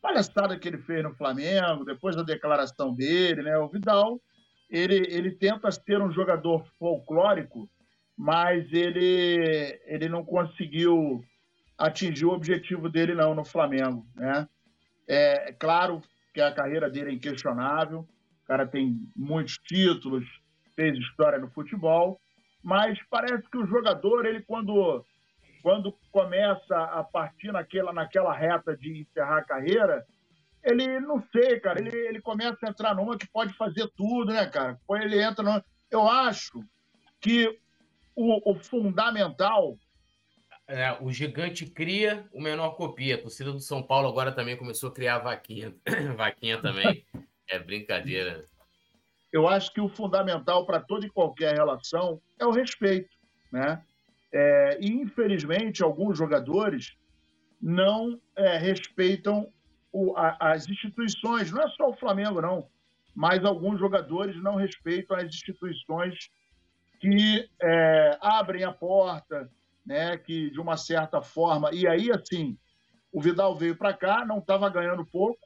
[0.01, 3.57] palhaçada que ele fez no Flamengo, depois da declaração dele, né?
[3.57, 4.21] O Vidal,
[4.69, 7.69] ele, ele tenta ser um jogador folclórico,
[8.17, 11.23] mas ele, ele não conseguiu
[11.77, 14.47] atingiu o objetivo dele não no Flamengo, né?
[15.07, 16.01] É claro
[16.33, 20.25] que a carreira dele é inquestionável, o cara tem muitos títulos,
[20.75, 22.19] fez história no futebol,
[22.67, 25.01] mas parece que o jogador, ele quando
[25.63, 30.05] quando começa a partir naquela naquela reta de encerrar a carreira,
[30.61, 34.45] ele não sei, cara, ele, ele começa a entrar numa que pode fazer tudo, né,
[34.47, 34.77] cara?
[35.01, 35.63] Ele entra no...
[35.89, 36.61] eu acho
[37.21, 37.57] que
[38.13, 39.77] o, o fundamental
[40.67, 43.15] é, o gigante cria, o menor copia.
[43.15, 45.73] A torcida do São Paulo agora também começou a criar vaquinha.
[46.17, 47.05] vaquinha também.
[47.47, 48.43] É brincadeira.
[49.37, 53.15] Eu acho que o fundamental para toda e qualquer relação é o respeito.
[53.51, 53.79] Né?
[54.33, 56.97] É, e, infelizmente, alguns jogadores
[57.61, 59.47] não é, respeitam
[59.91, 61.51] o, a, as instituições.
[61.51, 62.67] Não é só o Flamengo, não.
[63.13, 66.31] Mas alguns jogadores não respeitam as instituições
[66.99, 69.47] que é, abrem a porta,
[69.85, 71.69] né, que de uma certa forma.
[71.71, 72.57] E aí, assim,
[73.13, 75.39] o Vidal veio para cá, não estava ganhando pouco,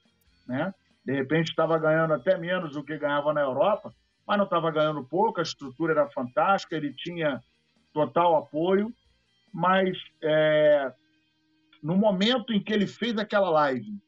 [0.47, 0.73] né?
[1.03, 3.93] De repente estava ganhando até menos do que ganhava na Europa,
[4.27, 7.41] mas não estava ganhando pouco, a estrutura era fantástica, ele tinha
[7.91, 8.93] total apoio,
[9.51, 10.93] mas é,
[11.81, 13.99] no momento em que ele fez aquela live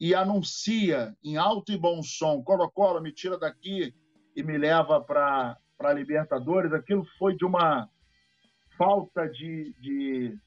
[0.00, 3.94] e anuncia em alto e bom som, Colo-Colo, me tira daqui
[4.34, 7.88] e me leva para a Libertadores, aquilo foi de uma
[8.76, 10.38] falta de, de,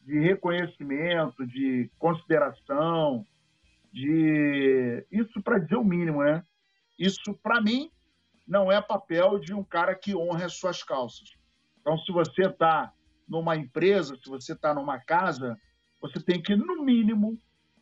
[0.00, 3.24] de reconhecimento, de consideração,
[3.92, 6.42] de isso para dizer o mínimo, né?
[6.98, 7.90] Isso para mim
[8.46, 11.36] não é papel de um cara que honra as suas calças.
[11.80, 12.92] Então, se você está
[13.28, 15.58] numa empresa, se você está numa casa,
[16.00, 17.38] você tem que, no mínimo,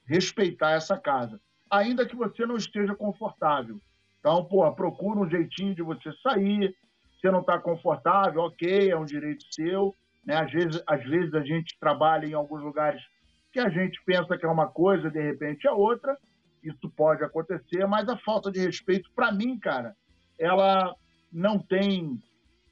[0.07, 3.81] respeitar essa casa, ainda que você não esteja confortável.
[4.19, 6.75] Então, pô, procura um jeitinho de você sair.
[7.21, 9.95] Se não está confortável, ok, é um direito seu.
[10.25, 10.37] Né?
[10.37, 13.03] Às, vezes, às vezes a gente trabalha em alguns lugares
[13.53, 16.17] que a gente pensa que é uma coisa, de repente é outra.
[16.63, 19.97] Isso pode acontecer, mas a falta de respeito, para mim, cara,
[20.39, 20.95] ela
[21.33, 22.23] não tem.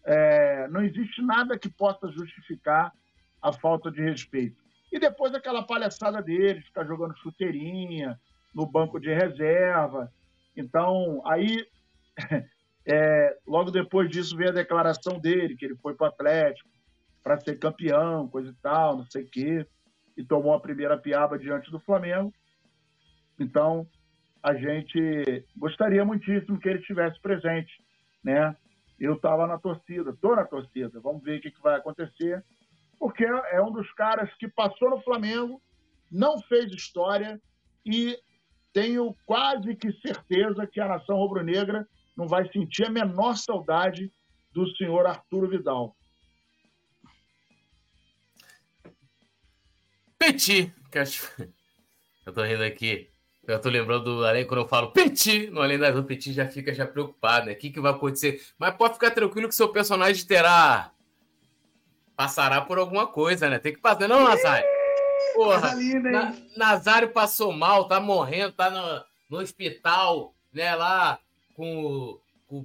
[0.04, 2.92] É, não existe nada que possa justificar
[3.42, 4.56] a falta de respeito.
[4.90, 8.18] E depois aquela palhaçada dele, ficar jogando chuteirinha
[8.54, 10.10] no banco de reserva.
[10.56, 11.66] Então, aí,
[12.86, 16.68] é, logo depois disso, veio a declaração dele, que ele foi para o Atlético
[17.22, 19.66] para ser campeão, coisa e tal, não sei o quê,
[20.18, 22.34] e tomou a primeira piaba diante do Flamengo.
[23.38, 23.86] Então,
[24.42, 27.72] a gente gostaria muitíssimo que ele estivesse presente,
[28.22, 28.54] né?
[28.98, 32.44] Eu estava na torcida, estou na torcida, vamos ver o que, que vai acontecer,
[32.98, 35.62] porque é um dos caras que passou no Flamengo,
[36.10, 37.40] não fez história
[37.86, 38.18] e
[38.72, 44.12] tenho quase que certeza que a nação rubro-negra não vai sentir a menor saudade
[44.52, 45.94] do senhor Arturo Vidal.
[50.28, 50.74] Petit,
[52.26, 53.08] eu tô rindo aqui.
[53.46, 56.46] Eu tô lembrando do Além, quando eu falo Petit, no Além da o Petit já
[56.46, 57.52] fica já preocupado, né?
[57.52, 58.42] O que, que vai acontecer?
[58.58, 60.92] Mas pode ficar tranquilo que seu personagem terá.
[62.14, 63.58] Passará por alguma coisa, né?
[63.58, 64.68] Tem que passar, não, Nazário?
[65.34, 70.74] Porra, Na, Nazário passou mal, tá morrendo, tá no, no hospital, né?
[70.74, 71.18] Lá
[71.54, 72.20] com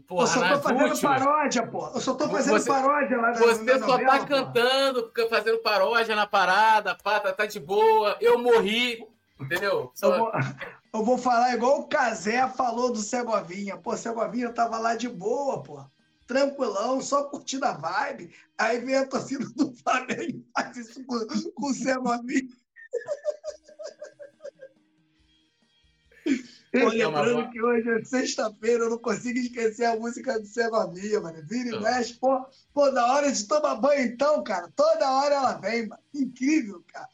[0.07, 1.23] Porra, eu só tô fazendo últimas.
[1.23, 1.87] paródia, pô.
[1.93, 4.25] Eu só tô fazendo você, paródia lá Você na só novela, tá pô.
[4.27, 8.15] cantando, fazendo paródia na parada, pá, tá, tá de boa.
[8.21, 9.05] Eu morri,
[9.39, 9.91] Entendeu?
[9.93, 10.13] Só...
[10.13, 10.31] Eu, vou,
[10.93, 13.75] eu, vou, falar igual o Casé falou do Segovinha.
[13.75, 15.83] Pô, Segovinha tava lá de boa, pô.
[16.25, 18.33] Tranquilão, só curtindo a vibe.
[18.57, 21.19] Aí vem a torcida do Flamengo e faz isso com,
[21.55, 22.47] com o Segovinha.
[26.73, 31.37] Pô, lembrando que hoje é sexta-feira, eu não consigo esquecer a música do Segovinha, mano.
[31.47, 35.53] Vira e mexe, pô, pô, na hora de tomar banho, então, cara, toda hora ela
[35.59, 36.01] vem, mano.
[36.11, 37.07] Incrível, cara.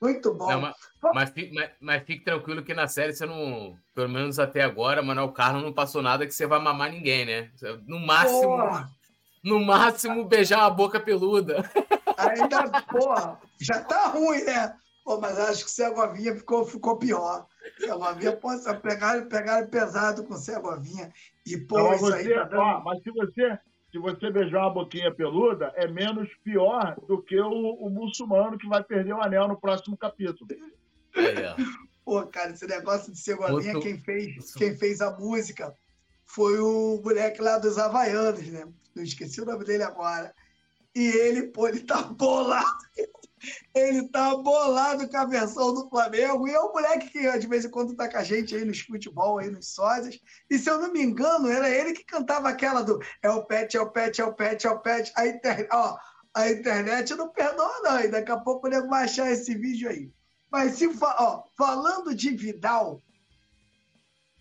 [0.00, 0.48] Muito bom.
[0.48, 4.62] Não, mas, mas, mas, mas, fique tranquilo que na série você não, pelo menos até
[4.62, 7.50] agora, Manuel Carlos não passou nada que você vai mamar ninguém, né?
[7.84, 8.88] No máximo, porra.
[9.42, 11.68] no máximo beijar uma boca peluda.
[12.16, 14.72] Ainda, porra, já tá ruim, né?
[15.08, 17.46] Pô, mas acho que o Segovinha ficou, ficou pior.
[17.80, 18.50] Segovinha, pô,
[18.82, 21.10] pegaram, pegaram pesado com o Segovinha.
[21.46, 22.60] E, pô, não, isso você, aí tá dando...
[22.60, 23.58] ó, Mas se você
[23.90, 28.68] se você beijar uma boquinha peluda, é menos pior do que o, o muçulmano que
[28.68, 30.46] vai perder o anel no próximo capítulo.
[31.16, 31.56] É.
[32.04, 33.80] Pô, cara, esse negócio de Segovinha, Outro...
[33.80, 35.74] quem, fez, quem fez a música
[36.26, 38.68] foi o moleque lá dos Havaianos, né?
[38.94, 40.34] Não esqueci o nome dele agora.
[40.94, 42.66] E ele, pô, ele tá bolado.
[43.74, 46.48] Ele tá bolado com a versão do Flamengo.
[46.48, 48.80] E é o moleque que de vez em quando tá com a gente aí nos
[48.80, 50.18] futebol, aí nos sósias.
[50.50, 53.76] E se eu não me engano, era ele que cantava aquela do é o pet,
[53.76, 55.12] é o pet, é o pet, é o pet.
[55.16, 55.96] A internet, ó,
[56.34, 58.00] a internet não perdoa, não.
[58.00, 60.10] E daqui a pouco o vai achar esse vídeo aí.
[60.50, 63.02] Mas se ó, falando de Vidal,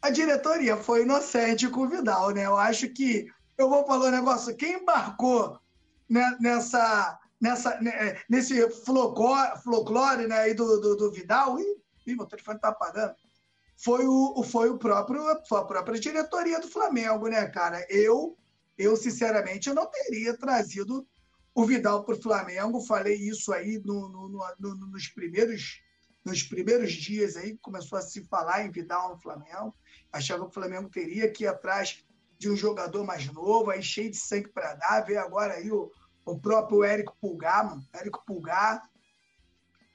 [0.02, 2.46] a diretoria foi inocente com o Vidal, né?
[2.46, 4.56] Eu acho que eu vou falar um negócio.
[4.56, 5.60] Quem embarcou
[6.10, 12.70] nessa, nessa, né, nesse folclore, né, aí do, do, do Vidal, ih, meu telefone tá
[12.70, 13.14] apagando,
[13.76, 17.86] foi, o, foi, o próprio, foi a própria diretoria do Flamengo, né, cara?
[17.90, 18.36] Eu,
[18.78, 21.08] eu sinceramente, eu não teria trazido
[21.54, 22.82] o Vidal para o Flamengo.
[22.82, 25.82] Falei isso aí no, no, no, nos primeiros
[26.24, 29.74] nos primeiros dias aí começou a se falar em Vidal no Flamengo.
[30.12, 32.04] Achava que o Flamengo teria que ir atrás
[32.38, 35.02] de um jogador mais novo, aí cheio de sangue para dar.
[35.02, 35.92] Vê agora aí o,
[36.26, 37.86] o próprio Érico Pulgar, mano.
[37.94, 38.84] Érico Pulgar,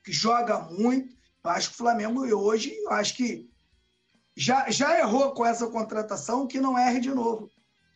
[0.04, 1.14] que joga muito.
[1.44, 3.50] Eu acho que o Flamengo hoje, eu acho que
[4.36, 7.50] já, já errou com essa contratação, que não erre de novo.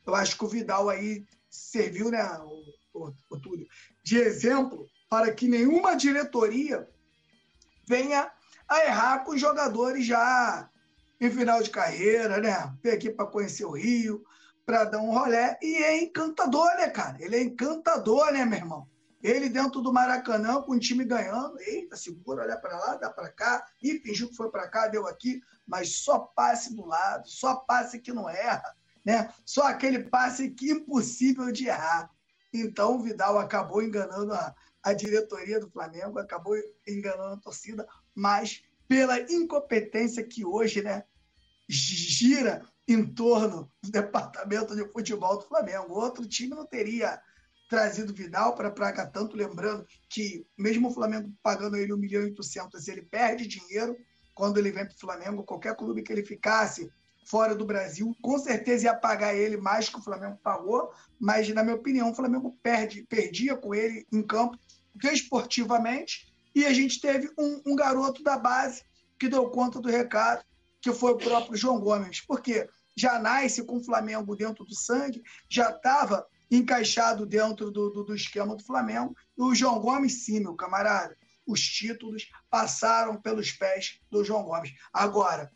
[0.06, 3.66] Eu acho que o Vidal aí serviu, né, o, o, o Túlio,
[4.04, 6.88] de exemplo para que nenhuma diretoria
[7.86, 8.30] venha
[8.68, 10.68] a errar com jogadores já
[11.20, 12.76] em final de carreira, né?
[12.82, 14.24] Vem aqui para conhecer o Rio,
[14.66, 15.56] para dar um rolé.
[15.62, 17.16] E é encantador, né, cara?
[17.20, 18.88] Ele é encantador, né, meu irmão?
[19.22, 23.30] Ele dentro do Maracanã, com o time ganhando, eita, segura, olha para lá, dá para
[23.30, 27.56] cá, e fingiu que foi para cá, deu aqui, mas só passe do lado, só
[27.56, 29.32] passe que não erra, né?
[29.44, 32.10] Só aquele passe que é impossível de errar.
[32.52, 36.54] Então o Vidal acabou enganando a, a diretoria do Flamengo, acabou
[36.86, 41.04] enganando a torcida, mas pela incompetência que hoje, né,
[41.68, 45.94] gira em torno do departamento de futebol do Flamengo.
[45.94, 47.20] Outro time não teria
[47.68, 52.26] trazido Vidal para Praga tanto, lembrando que mesmo o Flamengo pagando ele 1 milhão e
[52.26, 53.96] 800, ele perde dinheiro
[54.34, 56.90] quando ele vem para o Flamengo, qualquer clube que ele ficasse
[57.26, 61.64] fora do Brasil, com certeza ia pagar ele mais que o Flamengo pagou, mas na
[61.64, 64.56] minha opinião o Flamengo perde, perdia com ele em campo
[64.94, 68.82] desportivamente, e a gente teve um, um garoto da base
[69.18, 70.44] que deu conta do recado,
[70.80, 75.22] que foi o próprio João Gomes, porque já nasce com o Flamengo dentro do sangue,
[75.48, 79.14] já estava encaixado dentro do, do, do, esquema do Flamengo.
[79.36, 81.16] E o João Gomes, sim, meu camarada.
[81.46, 84.72] Os títulos passaram pelos pés do João Gomes.
[84.92, 85.50] Agora,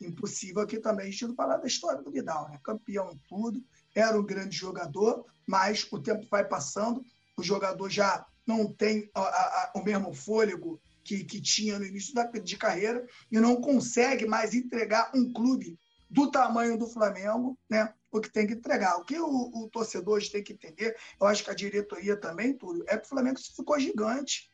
[0.00, 2.58] impossível aqui também a gente não falar da história do Vidal, né?
[2.62, 3.62] Campeão em tudo,
[3.94, 7.04] era um grande jogador, mas o tempo vai passando,
[7.36, 12.14] o jogador já não tem a, a, o mesmo fôlego que, que tinha no início
[12.14, 15.78] da, de carreira e não consegue mais entregar um clube
[16.12, 17.92] do tamanho do Flamengo, né?
[18.10, 18.98] O que tem que entregar.
[18.98, 22.52] O que o, o torcedor hoje tem que entender, eu acho que a diretoria também,
[22.52, 24.50] tudo, é que o Flamengo ficou gigante.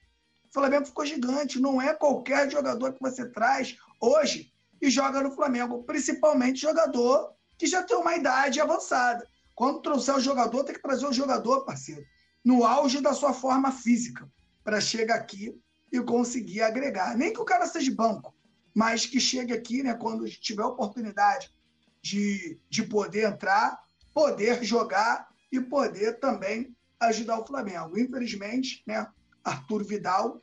[0.48, 1.60] O Flamengo ficou gigante.
[1.60, 7.66] Não é qualquer jogador que você traz hoje e joga no Flamengo, principalmente jogador que
[7.66, 9.26] já tem uma idade avançada.
[9.52, 12.06] Quando trouxer o jogador, tem que trazer o jogador, parceiro,
[12.44, 14.30] no auge da sua forma física,
[14.62, 17.16] para chegar aqui e conseguir agregar.
[17.16, 18.32] Nem que o cara seja banco,
[18.78, 21.52] mas que chegue aqui, né, quando tiver oportunidade
[22.00, 23.76] de, de poder entrar,
[24.14, 27.98] poder jogar e poder também ajudar o Flamengo.
[27.98, 29.04] Infelizmente, né,
[29.42, 30.40] Arthur Vidal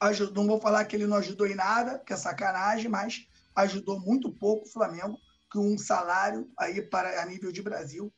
[0.00, 4.00] ajudou, não vou falar que ele não ajudou em nada, que é sacanagem, mas ajudou
[4.00, 5.20] muito pouco o Flamengo,
[5.50, 8.10] com um salário aí para a nível de Brasil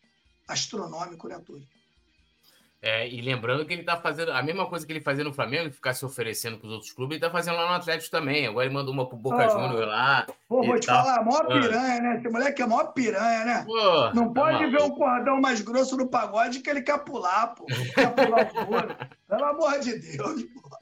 [0.47, 1.67] astronômico, né, Túlio?
[2.87, 5.73] É, e lembrando que ele está fazendo a mesma coisa que ele fazia no Flamengo,
[5.73, 8.47] ficar se oferecendo para os outros clubes, ele está fazendo lá no Atlético também.
[8.47, 10.27] Agora ele mandou uma pro Boca oh, Júnior lá.
[10.47, 11.03] Pô, vou te tá...
[11.03, 12.17] falar, a maior piranha, né?
[12.19, 13.65] Esse moleque é a maior piranha, né?
[13.65, 17.55] Pô, Não tá pode ver um cordão mais grosso no pagode que ele quer pular,
[17.55, 17.65] pô.
[17.65, 20.79] Quer pular o Pelo amor de Deus, pô.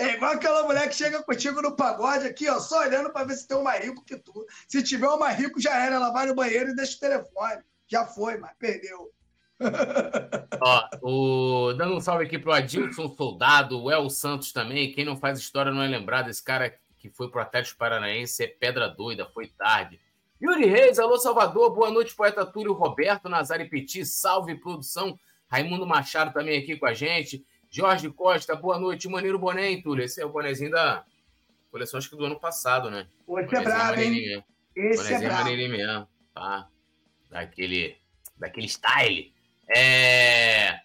[0.00, 3.34] É igual aquela mulher que chega contigo no pagode aqui, ó, só olhando para ver
[3.34, 4.44] se tem um mais rico que tu.
[4.66, 5.94] Se tiver um mais rico, já era.
[5.94, 7.62] Ela vai no banheiro e deixa o telefone.
[7.86, 9.12] Já foi, mas perdeu.
[10.60, 11.72] Ó, o...
[11.74, 14.92] Dando um salve aqui pro Adilson Soldado, o El Santos também.
[14.92, 16.28] Quem não faz história não é lembrado.
[16.28, 20.00] Esse cara que foi pro Atlético Paranaense é pedra doida, foi tarde.
[20.40, 25.18] Yuri Reis, alô Salvador, boa noite, poeta Túlio Roberto, Nazari Petit, salve produção.
[25.48, 27.44] Raimundo Machado também aqui com a gente.
[27.70, 29.08] Jorge Costa, boa noite.
[29.08, 30.04] Maneiro Boné, hein, Túlio?
[30.04, 31.04] Esse é o bonezinho da
[31.70, 33.06] coleção, acho que do ano passado, né?
[33.28, 34.44] Esse é brabo, hein?
[34.76, 35.34] Esse é brabo.
[35.34, 36.68] maneirinho mesmo, tá?
[37.30, 37.96] Daquele,
[38.36, 39.32] daquele style.
[39.74, 40.80] É...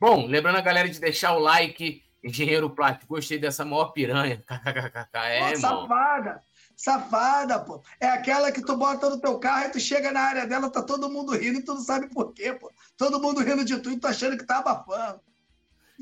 [0.00, 4.42] Bom, lembrando a galera de deixar o like, Engenheiro Plástico, gostei dessa maior piranha.
[5.14, 6.42] é, pô, safada,
[6.76, 7.82] safada, pô.
[8.00, 10.82] É aquela que tu bota no teu carro e tu chega na área dela, tá
[10.82, 12.70] todo mundo rindo e tu não sabe por quê, pô.
[12.96, 15.20] Todo mundo rindo de tu e tu achando que tá abafando.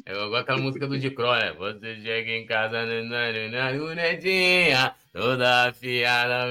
[0.05, 1.53] É igual aquela música do Dicro, né?
[1.53, 2.85] Você chega em casa,
[3.73, 6.47] lunetinha, toda afiada,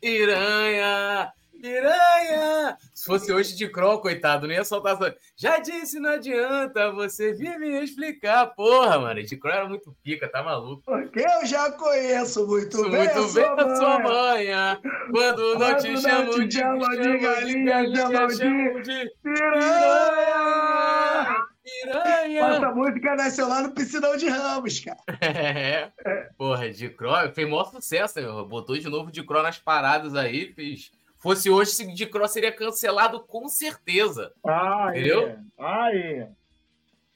[0.00, 2.76] Piranha, piranha.
[2.94, 5.16] Se fosse hoje de Cro, coitado, não ia soltar essa.
[5.36, 8.46] Já disse, não adianta, você vir me explicar.
[8.54, 10.82] Porra, mano, de Cro era muito pica, tá maluco.
[10.84, 13.04] Porque eu já conheço muito bem.
[13.04, 14.80] Muito a bem a sua manha.
[15.10, 17.84] Quando não te chamo de, de galinha,
[18.30, 20.68] chamo de piranha.
[21.68, 22.46] Piranha!
[22.46, 24.98] Essa música nasceu lá no Piscinão de Ramos, cara.
[25.20, 25.90] É.
[26.36, 28.46] Porra, de Cro fez maior sucesso, meu.
[28.46, 30.90] Botou de novo de Cro nas paradas aí, fez.
[31.20, 34.32] Fosse hoje, de Cro seria cancelado com certeza.
[34.46, 35.38] Ah, entendeu?
[35.58, 36.28] Ah, é.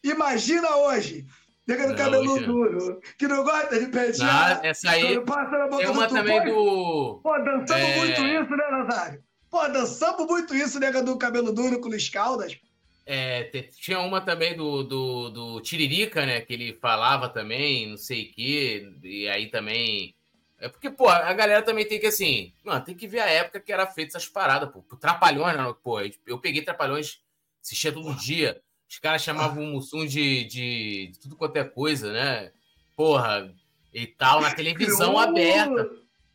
[0.03, 1.27] Imagina hoje.
[1.67, 2.45] Nega do cabelo hoje...
[2.45, 4.61] duro, que não gosta de pentear.
[4.61, 5.03] Ah, essa aí.
[5.03, 7.21] Tem uma do também do.
[7.23, 7.97] Pô, dançamos é...
[7.99, 9.23] muito isso, né, Nazário?
[9.49, 12.59] Pô, dançamos muito isso, nega do cabelo duro com Luiz Caldas.
[13.05, 13.45] É,
[13.79, 16.41] tinha uma também do, do, do, Tiririca, né?
[16.41, 20.15] Que ele falava também, não sei o quê, e aí também.
[20.62, 23.59] É porque, pô, a galera também tem que, assim, mano, tem que ver a época
[23.59, 24.81] que era feita essas paradas, pô.
[24.96, 25.75] Trapalhões, né?
[25.83, 27.21] Pô, eu peguei Trapalhões,
[27.60, 28.63] assistia todo dia.
[28.88, 32.52] Os caras chamavam o Mussum de, de, de, tudo quanto é coisa, né?
[32.94, 33.52] Porra,
[33.92, 35.90] e tal, na televisão aberta.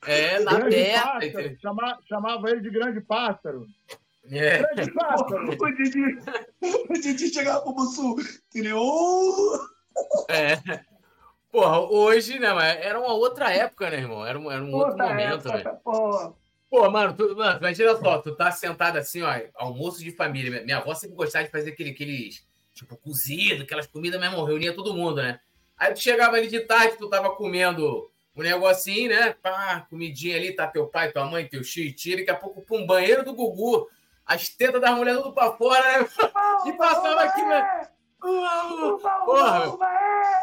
[0.06, 1.58] É, na aberta.
[1.62, 3.66] Chamava, chamava ele de grande pássaro.
[4.30, 4.60] É.
[5.58, 6.04] o, Didi,
[6.90, 8.18] o Didi chegava pro Mussu,
[8.52, 9.58] criou.
[10.28, 10.60] É.
[11.58, 14.24] Porra, hoje, né, mas era uma outra época, né, irmão?
[14.24, 15.80] Era um, era um outro momento, época, né?
[15.84, 16.36] Porra.
[16.70, 20.62] Pô, mano, tu, mano, imagina só, tu tá sentado assim, ó, almoço de família.
[20.64, 24.94] Minha avó sempre gostava de fazer aquele, aqueles, tipo, cozido, aquelas comidas mesmo, reunia todo
[24.94, 25.40] mundo, né?
[25.76, 29.34] Aí tu chegava ali de tarde, tu tava comendo um negocinho, né?
[29.42, 32.86] Pá, comidinha ali, tá teu pai, tua mãe, teu tio, tira, daqui a pouco, pum,
[32.86, 33.90] banheiro do Gugu,
[34.24, 36.08] as tetas das mulheres tudo pra fora, né?
[36.68, 37.42] E passava aqui,
[38.24, 38.98] né?
[39.26, 39.78] Porra,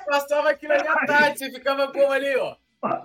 [0.07, 2.57] passava aqui na minha tarde, você ficava como ali, ó.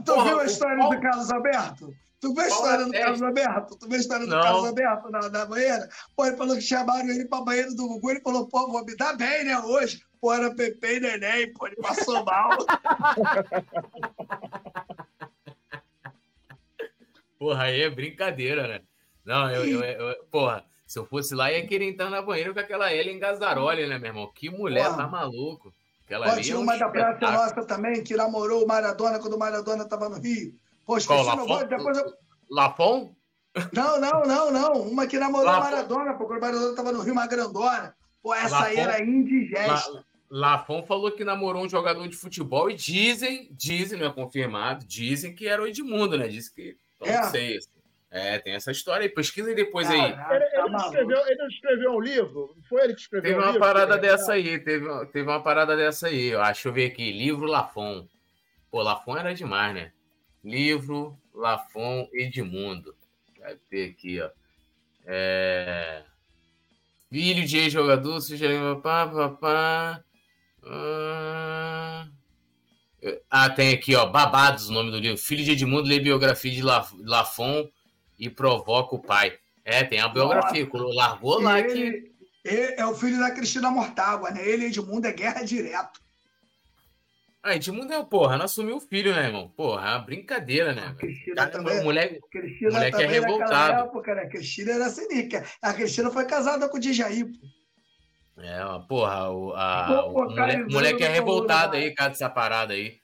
[0.04, 1.96] Tu Porra, viu a história do Carlos Alberto?
[2.20, 3.78] Tu viu a história do Carlos Alberto?
[3.78, 4.42] Tu viu a história do Não.
[4.42, 5.90] Carlos Alberto na, na banheira?
[6.16, 8.96] Pô, ele falou que chamaram ele pra banheira do Gugu, ele falou, pô, vou me
[8.96, 10.04] dar bem, né, hoje.
[10.20, 12.58] Pô, era Pepe e Neném, pô, ele passou mal.
[17.40, 18.82] Porra, aí é brincadeira, né?
[19.24, 22.60] Não, eu, eu, eu, porra, se eu fosse lá, ia querer entrar na banheira com
[22.60, 24.32] aquela Ellen Gazzaroli, né, meu irmão?
[24.34, 24.98] Que mulher, porra.
[24.98, 25.72] tá maluco.
[26.04, 29.38] Aquela Pode é um uma da Praça Nossa também, que namorou o Maradona quando o
[29.38, 30.52] Maradona tava no Rio.
[30.88, 31.68] Pô, esqueci Qual, Lafon?
[31.68, 32.12] depois eu...
[32.50, 33.14] Lafon?
[33.72, 34.82] Não, não, não, não.
[34.82, 37.94] Uma que namorou o Maradona, porque o Maradona tava no Rio, uma grandona.
[38.24, 38.66] Pô, essa Lafon...
[38.66, 39.92] aí era indigesta.
[39.92, 40.04] La...
[40.32, 45.36] Lafon falou que namorou um jogador de futebol e dizem, dizem, não é confirmado, dizem
[45.36, 46.28] que era o Edmundo, né?
[46.28, 46.76] Diz que.
[47.00, 47.24] Não é.
[47.30, 47.58] sei.
[47.58, 47.79] Assim.
[48.12, 49.10] É, tem essa história aí.
[49.10, 50.00] Pesquisa aí depois aí.
[50.00, 52.56] Ele, ele, tá escreveu, ele escreveu um livro?
[52.68, 53.68] Foi ele que escreveu teve um uma livro?
[53.68, 56.28] Parada dessa aí, teve, teve uma parada dessa aí.
[56.28, 57.12] Eu acho, eu ver aqui.
[57.12, 58.08] Livro Lafon.
[58.72, 59.92] Pô, Lafon era demais, né?
[60.44, 62.96] Livro Lafon Edmundo.
[63.40, 64.30] Vai ter aqui, ó.
[65.06, 66.04] É...
[67.12, 68.82] Filho de ex-jogador, sujeito.
[68.82, 70.04] Pá, pá, pá.
[73.30, 74.08] Ah, tem aqui, ó.
[74.08, 75.18] Babados o nome do livro.
[75.18, 77.70] Filho de Edmundo lê biografia de Lafon
[78.20, 79.40] e provoca o pai.
[79.64, 80.96] É, tem a biografia, Nossa.
[80.96, 82.10] largou lá ele, que.
[82.44, 84.48] Ele é o filho da Cristina Mortágua, né?
[84.48, 86.02] Ele e Edmundo é guerra direto.
[87.44, 89.48] Ah, Edmundo é, porra, não assumiu o filho, né, irmão?
[89.56, 90.96] Porra, é uma brincadeira, né?
[90.98, 91.84] Cristina Cara, também.
[91.84, 93.88] Moleque, Cristina moleque é também é revoltado.
[93.88, 94.26] Época, né?
[94.26, 95.46] Cristina era sinica.
[95.62, 97.48] A Cristina foi casada com o Djaí, pô.
[98.42, 102.98] É, porra, o, a, o, o moleque, moleque é revoltado aí, cara, dessa parada aí.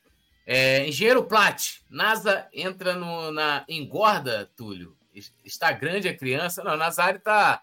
[0.48, 4.96] É, Engenheiro Plat, NASA entra no, na engorda, Túlio
[5.44, 6.64] está grande a criança.
[6.64, 7.62] Não, Nazário está.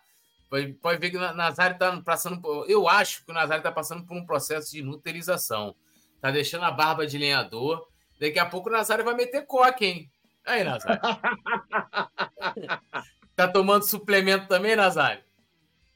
[0.48, 2.68] Pode, pode ver que o Nazário está passando por.
[2.68, 5.74] Eu acho que o Nazário está passando por um processo de nuterização.
[6.16, 7.86] Está deixando a barba de lenhador.
[8.20, 10.10] Daqui a pouco o Nazário vai meter coque, hein?
[10.46, 11.00] Aí, Nazário.
[13.34, 15.22] tá tomando suplemento também, Nazário?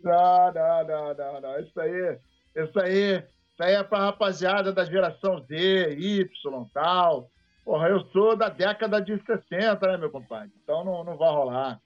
[0.00, 1.60] Não, não, não, não, não.
[1.60, 2.18] Isso aí,
[2.54, 7.30] isso aí, isso aí é pra rapaziada da geração Z, Y, tal.
[7.66, 10.52] Porra, eu sou da década de 60, né, meu compadre?
[10.62, 11.80] Então não, não vai rolar.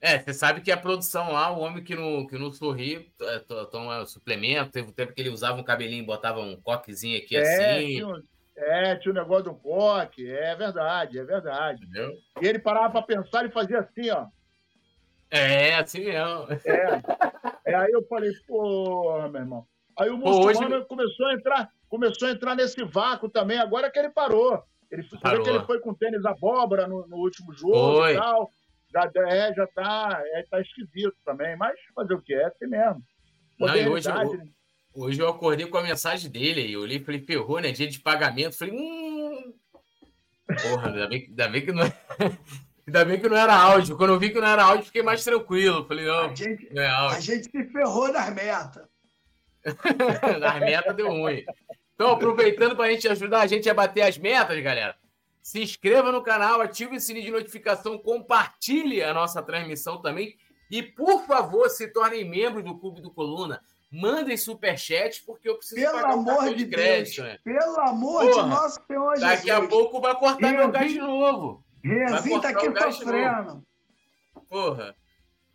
[0.00, 3.40] É, você sabe que a produção lá, o homem que não, que não sorri, é,
[3.66, 7.40] toma suplemento, teve um tempo que ele usava um cabelinho, botava um coquezinho aqui é,
[7.40, 7.86] assim.
[7.86, 8.22] Tinha um,
[8.56, 11.82] é, tinha um negócio do coque, é verdade, é verdade.
[11.82, 12.12] Entendeu?
[12.40, 14.28] E ele parava para pensar e fazia assim, ó.
[15.32, 16.46] É, assim mesmo.
[16.64, 17.72] É.
[17.72, 19.66] é aí eu falei, pô, meu irmão.
[19.98, 20.86] Aí o muçulmano hoje...
[20.86, 24.62] começou a entrar, começou a entrar nesse vácuo também, agora que ele parou.
[24.90, 25.42] Ele, parou.
[25.42, 28.14] que ele foi com tênis abóbora no, no último jogo foi.
[28.14, 28.50] e tal.
[28.92, 32.34] Já, é, já tá, é, tá esquisito também, mas fazer o que?
[32.34, 33.02] É assim mesmo.
[33.58, 34.48] Não, e hoje, eu,
[34.94, 37.70] hoje eu acordei com a mensagem dele, eu olhei e falei, ferrou, né?
[37.72, 38.56] Dia de pagamento.
[38.56, 39.52] Falei, hum.
[40.46, 41.84] Porra, ainda bem, ainda bem que não.
[41.84, 41.92] É,
[42.86, 43.96] ainda bem que não era áudio.
[43.96, 45.86] Quando eu vi que não era áudio, fiquei mais tranquilo.
[45.86, 47.16] Falei, não, a gente, não é áudio.
[47.16, 48.90] A gente se ferrou nas metas.
[50.40, 51.44] Nas metas deu ruim.
[52.00, 54.96] Então, aproveitando para a gente ajudar a gente a bater as metas, galera,
[55.42, 60.34] se inscreva no canal, ative o sininho de notificação, compartilhe a nossa transmissão também
[60.70, 63.60] e, por favor, se tornem membros do Clube do Coluna.
[63.92, 67.28] Mandem superchat, porque eu preciso Pelo pagar amor de crédito, Deus.
[67.28, 67.38] Né?
[67.44, 69.36] Pelo amor Porra, de nosso Senhor Jesus.
[69.36, 71.62] Daqui a pouco vai cortar meu gás de novo.
[71.84, 73.62] Rezinho tá aqui sofrendo.
[74.48, 74.96] Porra,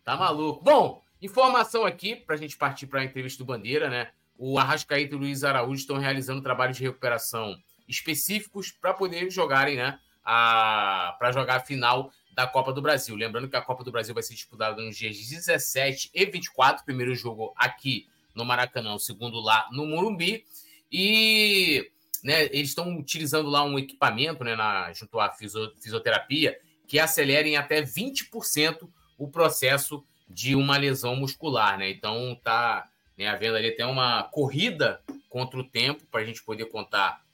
[0.04, 0.62] tá maluco.
[0.62, 4.10] Bom, Informação aqui, para a gente partir para a entrevista do Bandeira, né?
[4.38, 7.56] O Arrascaeta e o Luiz Araújo estão realizando trabalhos de recuperação
[7.88, 9.98] específicos para poder jogarem, né?
[10.24, 13.16] Para jogar a final da Copa do Brasil.
[13.16, 17.14] Lembrando que a Copa do Brasil vai ser disputada nos dias 17 e 24, primeiro
[17.14, 20.44] jogo aqui no Maracanã, o segundo lá no Morumbi.
[20.92, 21.90] E
[22.22, 27.56] né, eles estão utilizando lá um equipamento, né, na, junto à fisioterapia, que acelera em
[27.56, 31.88] até 20% o processo de uma lesão muscular, né?
[31.90, 36.66] Então tá né, havendo ali até uma corrida contra o tempo para a gente poder
[36.66, 37.24] contar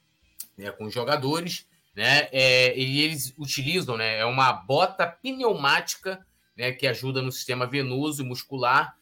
[0.57, 2.28] né, com os jogadores, né?
[2.33, 4.18] É, e eles utilizam, né?
[4.18, 6.24] É uma bota pneumática,
[6.57, 6.72] né?
[6.72, 8.97] Que ajuda no sistema venoso e muscular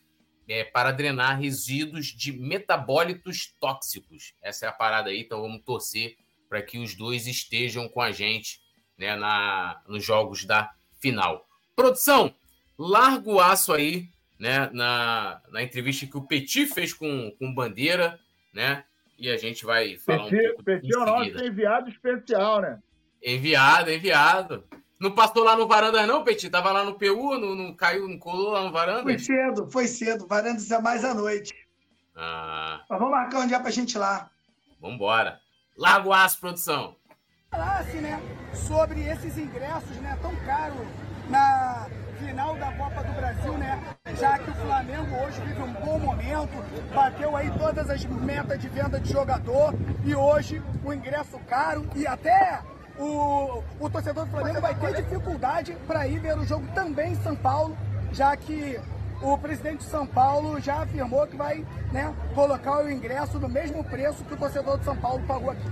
[0.49, 4.35] é, para drenar resíduos de metabólitos tóxicos.
[4.43, 6.17] Essa é a parada aí, então vamos torcer
[6.49, 8.61] para que os dois estejam com a gente
[8.99, 11.47] né, na, nos jogos da final.
[11.77, 12.35] Produção,
[12.77, 14.09] larga o aço aí,
[14.41, 18.19] né, na, na entrevista que o Petit fez com, com Bandeira,
[18.55, 18.83] né?
[19.19, 22.79] E a gente vai falar Petit, um pouco Petit é o nosso enviado especial, né?
[23.23, 24.65] Enviado, enviado.
[24.99, 26.49] Não passou lá no Varandas, não, Petit?
[26.49, 29.05] Tava lá no PU, não, não caiu, não colou lá no Varandas?
[29.05, 30.27] Foi cedo, foi cedo.
[30.27, 31.55] Varandas é mais à noite.
[32.17, 32.83] Ah.
[32.89, 34.31] Mas vamos marcar um dia pra gente ir lá.
[34.81, 35.39] Vambora.
[35.77, 36.97] Lago Aço, produção.
[37.51, 38.21] Falasse, né,
[38.55, 40.87] sobre esses ingressos, né, tão caros
[41.29, 41.89] na
[42.19, 45.73] final da Copa do Brasil, né, já que o Flamengo hoje vive um
[46.95, 49.75] bateu aí todas as metas de venda de jogador
[50.05, 52.61] e hoje o ingresso caro e até
[52.99, 57.23] o, o torcedor do Flamengo vai ter dificuldade para ir ver o jogo também em
[57.23, 57.77] São Paulo,
[58.13, 58.79] já que
[59.23, 63.85] o presidente de São Paulo já afirmou que vai né, colocar o ingresso no mesmo
[63.85, 65.69] preço que o torcedor de São Paulo pagou aqui.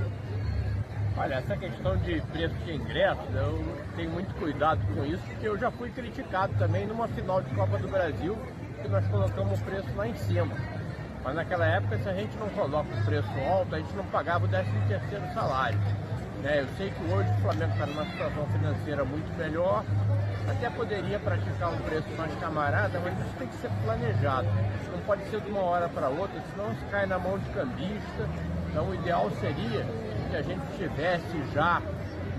[1.16, 5.58] Olha, essa questão de preço de ingresso, eu tenho muito cuidado com isso, porque eu
[5.58, 8.38] já fui criticado também numa final de Copa do Brasil,
[8.78, 10.54] que nós colocamos o preço lá em cima.
[11.24, 14.44] Mas naquela época, se a gente não coloca o preço alto, a gente não pagava
[14.44, 15.78] o 13 terceiro salário.
[16.42, 16.60] Né?
[16.60, 19.84] Eu sei que hoje o Flamengo está numa situação financeira muito melhor,
[20.48, 24.46] até poderia praticar um preço mais camarada, mas isso tem que ser planejado.
[24.92, 28.28] Não pode ser de uma hora para outra, senão se cai na mão de cambista.
[28.70, 29.84] Então o ideal seria
[30.30, 31.82] que a gente tivesse já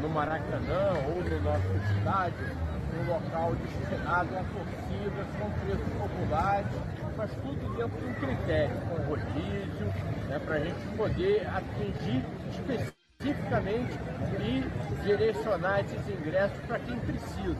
[0.01, 2.68] no Maracanã ou no nosso estádio
[2.99, 6.67] um local destinado a torcida com preços populares,
[7.15, 9.85] mas tudo dentro de um critério, com rodízio,
[10.27, 13.99] né, para a gente poder atingir especificamente
[14.39, 17.57] e direcionar esses ingressos para quem precisa,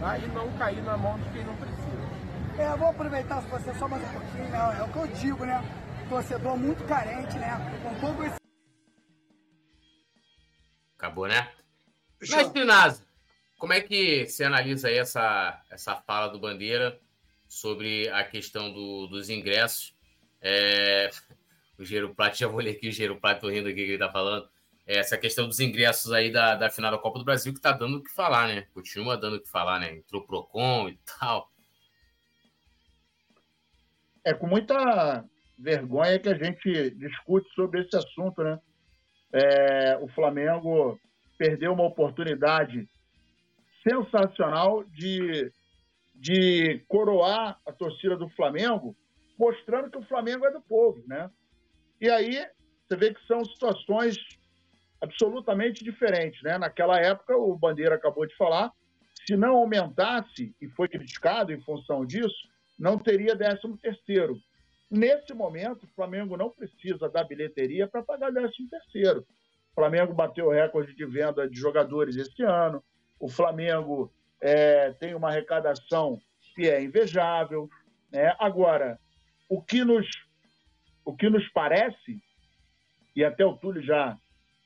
[0.00, 0.18] tá?
[0.18, 2.06] e não cair na mão de quem não precisa.
[2.58, 4.76] É, vou aproveitar se você só mais um pouquinho, né?
[4.78, 5.62] É o que eu digo, né?
[6.08, 7.80] Torcedor muito carente, né?
[7.82, 8.36] Com todo esse
[10.98, 11.46] Acabou, né?
[12.30, 13.05] Mas, Pinazzi,
[13.58, 16.98] como é que você analisa aí essa, essa fala do Bandeira
[17.48, 19.94] sobre a questão do, dos ingressos?
[20.40, 21.10] É,
[21.78, 24.10] o Gero Prato, já vou ler aqui o Gero Prato rindo aqui que ele tá
[24.10, 24.48] falando.
[24.86, 27.72] É, essa questão dos ingressos aí da, da final da Copa do Brasil que tá
[27.72, 28.66] dando o que falar, né?
[28.72, 29.92] Continua dando o que falar, né?
[29.92, 31.50] Entrou Procon e tal.
[34.24, 35.24] É com muita
[35.58, 38.60] vergonha que a gente discute sobre esse assunto, né?
[39.32, 41.00] É, o Flamengo
[41.38, 42.88] perdeu uma oportunidade
[43.86, 45.52] sensacional de,
[46.14, 48.96] de coroar a torcida do Flamengo,
[49.38, 51.30] mostrando que o Flamengo é do povo, né?
[52.00, 52.46] E aí
[52.88, 54.16] você vê que são situações
[55.00, 56.58] absolutamente diferentes, né?
[56.58, 58.72] Naquela época, o Bandeira acabou de falar,
[59.26, 64.36] se não aumentasse, e foi criticado em função disso, não teria 13 terceiro.
[64.90, 69.20] Nesse momento, o Flamengo não precisa da bilheteria para pagar 13 terceiro.
[69.72, 72.82] O Flamengo bateu o recorde de venda de jogadores esse ano.
[73.18, 76.20] O Flamengo é, tem uma arrecadação
[76.54, 77.68] que é invejável.
[78.12, 78.34] Né?
[78.38, 78.98] Agora,
[79.48, 80.06] o que, nos,
[81.04, 82.20] o que nos parece,
[83.14, 84.16] e até o Túlio já,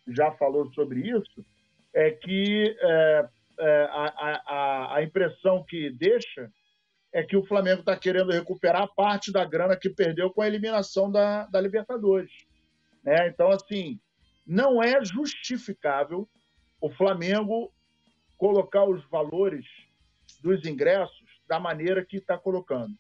[0.09, 1.45] já falou sobre isso,
[1.93, 3.29] é que é,
[3.59, 6.51] é, a, a, a impressão que deixa
[7.13, 11.11] é que o Flamengo está querendo recuperar parte da grana que perdeu com a eliminação
[11.11, 12.31] da, da Libertadores.
[13.03, 13.29] Né?
[13.29, 13.99] Então, assim,
[14.47, 16.29] não é justificável
[16.81, 17.73] o Flamengo
[18.41, 19.67] colocar os valores
[20.43, 22.95] dos ingressos da maneira que está colocando.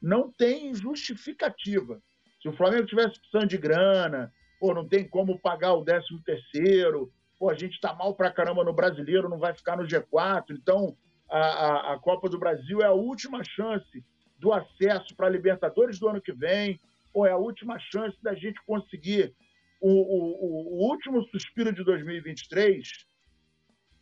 [0.00, 2.00] Não tem justificativa.
[2.40, 7.12] Se o Flamengo tivesse precisando de grana, pô, não tem como pagar o 13 terceiro,
[7.38, 10.96] pô, a gente está mal pra caramba no brasileiro, não vai ficar no G4, então
[11.28, 14.02] a, a, a Copa do Brasil é a última chance
[14.38, 16.80] do acesso para a Libertadores do ano que vem,
[17.12, 19.34] ou é a última chance da gente conseguir
[19.82, 23.06] o, o, o último suspiro de 2023,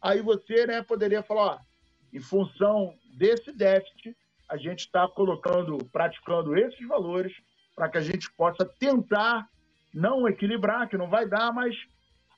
[0.01, 1.59] aí você né, poderia falar, ó,
[2.13, 4.17] em função desse déficit,
[4.49, 7.33] a gente está colocando, praticando esses valores
[7.75, 9.49] para que a gente possa tentar
[9.93, 11.75] não equilibrar, que não vai dar, mas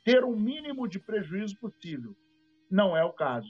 [0.04, 2.16] ter o mínimo de prejuízo possível.
[2.70, 3.48] Não é o caso.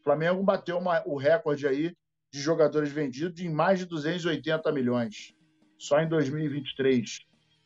[0.00, 1.94] O Flamengo bateu uma, o recorde aí
[2.32, 5.34] de jogadores vendidos em mais de 280 milhões,
[5.78, 7.18] só em 2023,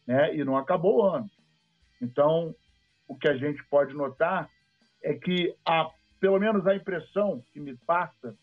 [0.07, 0.35] né?
[0.35, 1.31] E não acabou o ano.
[2.03, 2.55] Então,
[3.07, 4.51] o que a gente pode notar
[5.07, 5.89] é que, a,
[6.21, 8.37] pelo menos a impressão que me passa,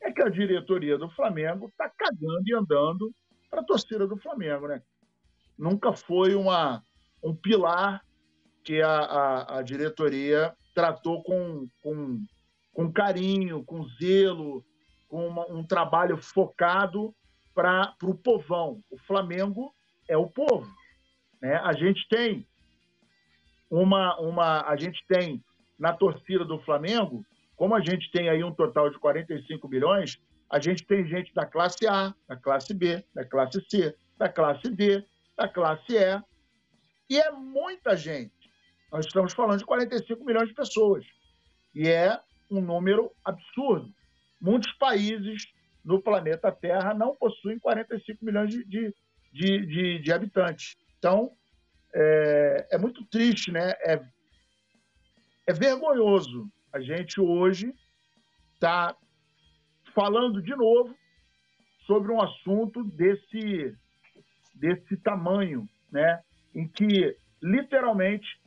[0.00, 3.14] é que a diretoria do Flamengo está cagando e andando
[3.50, 4.82] para a torcida do Flamengo, né?
[5.56, 6.82] Nunca foi uma,
[7.22, 8.02] um pilar
[8.64, 12.24] que a, a, a diretoria tratou com, com
[12.74, 14.64] com carinho, com zelo,
[15.08, 17.14] com uma, um trabalho focado
[17.54, 18.82] para o povão.
[18.90, 19.72] O Flamengo
[20.08, 20.68] é o povo.
[21.40, 21.54] Né?
[21.54, 22.44] A gente tem
[23.70, 25.42] uma, uma, a gente tem
[25.78, 27.24] na torcida do Flamengo,
[27.56, 30.20] como a gente tem aí um total de 45 bilhões,
[30.50, 34.70] a gente tem gente da classe A, da classe B, da classe C, da classe
[34.70, 35.04] D,
[35.36, 36.22] da classe E,
[37.10, 38.32] e é muita gente.
[38.90, 41.04] Nós estamos falando de 45 milhões de pessoas.
[41.74, 42.18] E é
[42.50, 43.92] um número absurdo.
[44.40, 45.48] Muitos países
[45.84, 48.94] no planeta Terra não possuem 45 milhões de, de,
[49.32, 50.76] de, de, de habitantes.
[50.98, 51.32] Então,
[51.94, 53.72] é, é, muito triste, né?
[53.84, 54.00] É,
[55.46, 57.72] é vergonhoso a gente hoje
[58.58, 58.96] tá
[59.94, 60.94] falando de novo
[61.86, 63.76] sobre um assunto desse,
[64.54, 66.20] desse tamanho, né?
[66.54, 68.40] Em que literalmente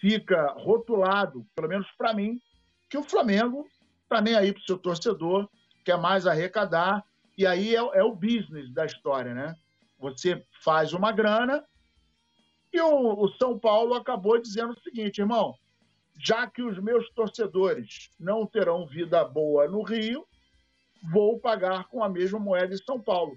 [0.00, 2.40] fica rotulado, pelo menos para mim,
[2.88, 3.66] que o Flamengo
[4.04, 5.48] está nem aí para o seu torcedor,
[5.84, 7.04] quer mais arrecadar,
[7.36, 9.56] e aí é, é, o business da história, né?
[9.98, 11.64] Você faz uma grana
[12.72, 15.56] e o, o São Paulo acabou dizendo o seguinte, irmão,
[16.18, 20.26] já que os meus torcedores não terão vida boa no Rio,
[21.10, 23.36] vou pagar com a mesma moeda em São Paulo.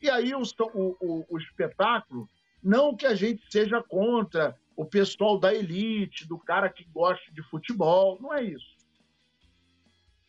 [0.00, 0.42] E aí o,
[0.74, 2.28] o, o, espetáculo,
[2.62, 7.42] não que a gente seja contra o pessoal da elite, do cara que gosta de
[7.44, 8.76] futebol, não é isso.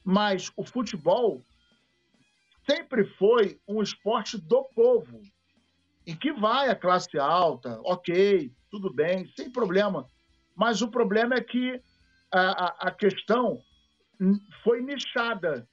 [0.03, 1.43] Mas o futebol
[2.65, 5.21] sempre foi um esporte do povo,
[6.05, 10.07] em que vai a classe alta, ok, tudo bem, sem problema.
[10.58, 11.80] Mas o problema é que
[12.34, 13.62] a, a, a questão
[14.64, 15.68] foi nichada.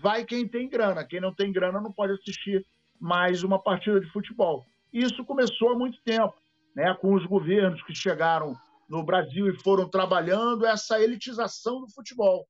[0.00, 2.64] Vai quem tem grana, quem não tem grana não pode assistir
[2.98, 4.64] mais uma partida de futebol.
[4.92, 6.34] Isso começou há muito tempo,
[6.74, 8.56] né, com os governos que chegaram
[8.88, 12.46] no Brasil e foram trabalhando essa elitização do futebol.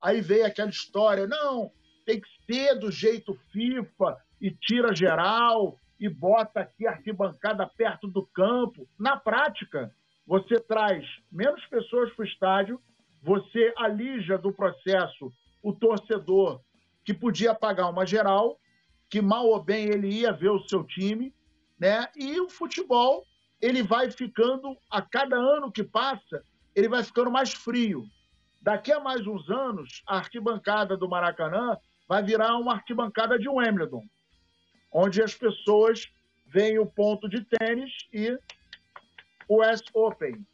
[0.00, 1.70] Aí veio aquela história, não,
[2.04, 8.06] tem que ser do jeito FIFA e tira geral e bota aqui a arquibancada perto
[8.06, 8.88] do campo.
[8.98, 9.92] Na prática,
[10.26, 12.80] você traz menos pessoas para o estádio,
[13.22, 16.60] você alija do processo o torcedor
[17.04, 18.58] que podia pagar uma geral,
[19.08, 21.32] que mal ou bem ele ia ver o seu time,
[21.78, 22.08] né?
[22.16, 23.24] E o futebol,
[23.60, 26.42] ele vai ficando, a cada ano que passa,
[26.74, 28.04] ele vai ficando mais frio.
[28.60, 31.76] Daqui a mais uns anos, a arquibancada do Maracanã
[32.08, 34.02] vai virar uma arquibancada de Wimbledon,
[34.92, 36.08] onde as pessoas
[36.46, 38.36] veem o ponto de tênis e
[39.48, 40.44] US Open,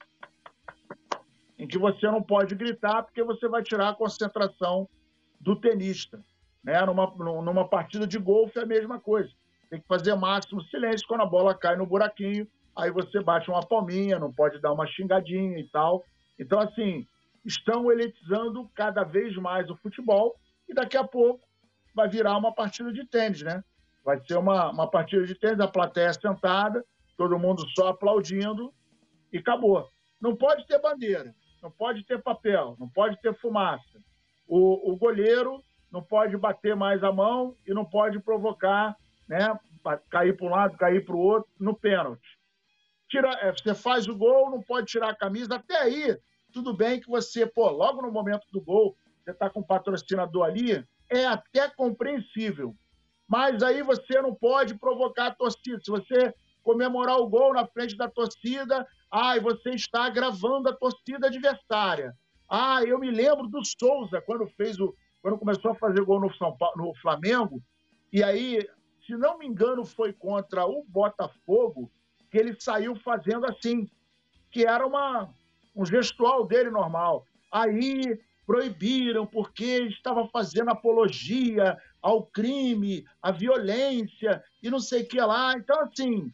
[1.58, 4.88] em que você não pode gritar porque você vai tirar a concentração
[5.40, 6.22] do tenista.
[6.62, 6.84] Né?
[6.84, 7.06] Numa,
[7.42, 9.30] numa partida de golfe é a mesma coisa.
[9.70, 13.64] Tem que fazer máximo silêncio quando a bola cai no buraquinho, aí você bate uma
[13.66, 16.04] palminha, não pode dar uma xingadinha e tal.
[16.38, 17.06] Então, assim,
[17.44, 20.36] estão elitizando cada vez mais o futebol
[20.68, 21.40] e daqui a pouco
[21.94, 23.62] vai virar uma partida de tênis, né?
[24.04, 26.84] Vai ser uma, uma partida de tênis, a plateia sentada,
[27.16, 28.72] todo mundo só aplaudindo
[29.32, 29.88] e acabou.
[30.20, 33.98] Não pode ter bandeira, não pode ter papel, não pode ter fumaça.
[34.46, 38.96] O, o goleiro não pode bater mais a mão e não pode provocar,
[39.28, 39.58] né?
[40.10, 42.38] Cair para um lado, cair para o outro no pênalti.
[43.08, 45.56] Tira, é, você faz o gol, não pode tirar a camisa.
[45.56, 46.16] Até aí,
[46.52, 50.44] tudo bem que você, pô, logo no momento do gol, você está com o patrocinador
[50.44, 52.74] ali, é até compreensível.
[53.28, 55.80] Mas aí você não pode provocar a torcida.
[55.82, 61.26] Se você comemorar o gol na frente da torcida, ai, você está agravando a torcida
[61.26, 62.14] adversária.
[62.48, 66.34] Ah, eu me lembro do Souza quando fez o quando começou a fazer gol no
[66.34, 67.62] São Paulo, no Flamengo,
[68.12, 68.58] e aí,
[69.06, 71.88] se não me engano, foi contra o Botafogo
[72.28, 73.88] que ele saiu fazendo assim,
[74.50, 75.32] que era uma
[75.74, 77.24] um gestual dele normal.
[77.50, 85.20] Aí proibiram porque estava fazendo apologia ao crime, à violência e não sei o que
[85.20, 85.54] lá.
[85.56, 86.30] Então, assim,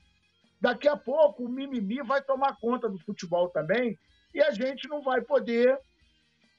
[0.61, 3.99] daqui a pouco o mimimi vai tomar conta do futebol também
[4.35, 5.79] e a gente não vai poder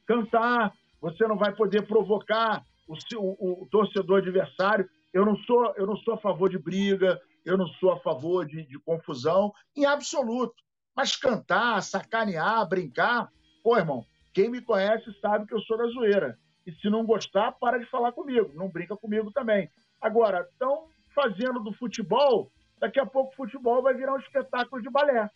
[0.06, 4.88] cantar, você não vai poder provocar o, o, o torcedor adversário.
[5.12, 8.46] Eu não sou, eu não sou a favor de briga, eu não sou a favor
[8.46, 10.54] de, de confusão, em absoluto.
[10.94, 13.30] Mas cantar, sacanear, brincar,
[13.62, 16.38] pô, irmão, quem me conhece sabe que eu sou da zoeira.
[16.66, 18.52] E se não gostar, para de falar comigo.
[18.54, 19.70] Não brinca comigo também.
[20.00, 22.50] Agora, estão fazendo do futebol,
[22.80, 25.30] daqui a pouco o futebol vai virar um espetáculo de balé.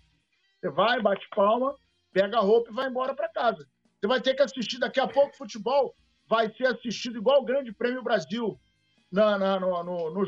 [0.61, 1.75] Você vai, bate palma,
[2.13, 3.67] pega a roupa e vai embora para casa.
[4.01, 5.95] Você vai ter que assistir daqui a pouco futebol,
[6.29, 8.59] vai ser assistido igual o Grande Prêmio Brasil
[9.13, 10.27] na, na, no, no, no.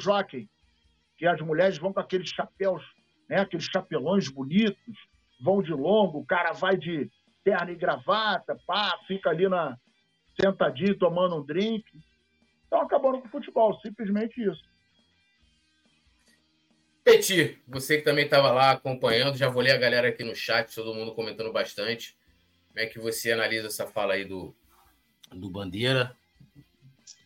[1.17, 2.83] Que as mulheres vão com aqueles chapéus,
[3.29, 4.97] né, aqueles chapelões bonitos,
[5.41, 7.11] vão de longo, o cara vai de
[7.43, 9.77] terno e gravata, pá, fica ali na,
[10.41, 11.85] sentadinho tomando um drink.
[12.63, 14.63] Estão acabando com o futebol, simplesmente isso.
[17.07, 20.75] Peti, você que também estava lá acompanhando, já vou ler a galera aqui no chat,
[20.75, 22.19] todo mundo comentando bastante.
[22.67, 24.53] Como é que você analisa essa fala aí do,
[25.31, 26.17] do Bandeira?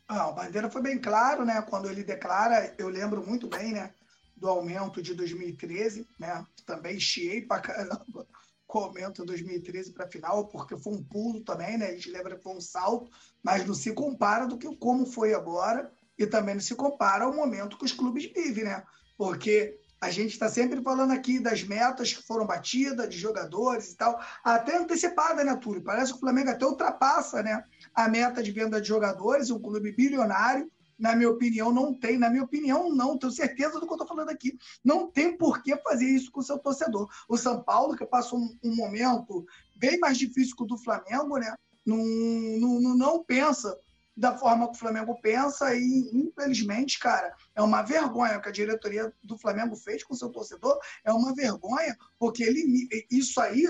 [0.06, 1.62] Ah, o Bandeira foi bem claro, né?
[1.62, 3.94] Quando ele declara, eu lembro muito bem, né?
[4.36, 6.44] Do aumento de 2013, né?
[6.66, 8.26] Também chiei pra caramba
[8.66, 11.86] comento 2013 para final, porque foi um pulo também, né?
[11.86, 13.10] A gente lembra que foi um salto,
[13.42, 17.34] mas não se compara do que como foi agora e também não se compara ao
[17.34, 18.84] momento que os clubes vivem, né?
[19.20, 23.96] Porque a gente está sempre falando aqui das metas que foram batidas, de jogadores e
[23.98, 25.84] tal, até antecipada, né, Túlio?
[25.84, 27.62] Parece que o Flamengo até ultrapassa né,
[27.94, 30.72] a meta de venda de jogadores, um clube bilionário.
[30.98, 32.16] Na minha opinião, não tem.
[32.16, 33.18] Na minha opinião, não.
[33.18, 34.56] Tenho certeza do que eu estou falando aqui.
[34.82, 37.06] Não tem por que fazer isso com o seu torcedor.
[37.28, 39.44] O São Paulo, que passa um, um momento
[39.76, 41.54] bem mais difícil que o do Flamengo, né?
[41.84, 43.78] Não, não, não pensa
[44.16, 48.52] da forma que o Flamengo pensa e, infelizmente, cara, é uma vergonha o que a
[48.52, 53.64] diretoria do Flamengo fez com seu torcedor, é uma vergonha, porque ele, isso aí,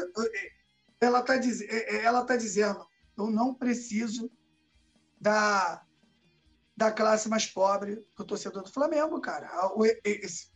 [1.00, 1.34] ela está
[2.02, 2.84] ela tá dizendo,
[3.16, 4.30] eu não preciso
[5.20, 5.82] da,
[6.76, 9.50] da classe mais pobre do torcedor do Flamengo, cara.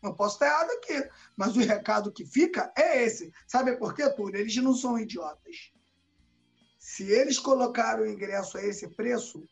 [0.02, 3.30] Eu posso estar errado aqui, mas o recado que fica é esse.
[3.46, 4.40] Sabe por quê, Túlio?
[4.40, 5.72] Eles não são idiotas.
[6.78, 9.46] Se eles colocaram o ingresso a esse preço,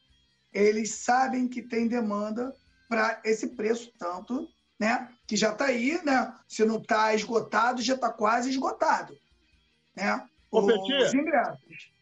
[0.53, 2.53] eles sabem que tem demanda
[2.89, 4.49] para esse preço tanto,
[4.79, 5.09] né?
[5.27, 6.35] Que já está aí, né?
[6.47, 9.17] Se não está esgotado, já está quase esgotado,
[9.97, 10.27] né?
[10.51, 11.93] Ô, Os ingressos.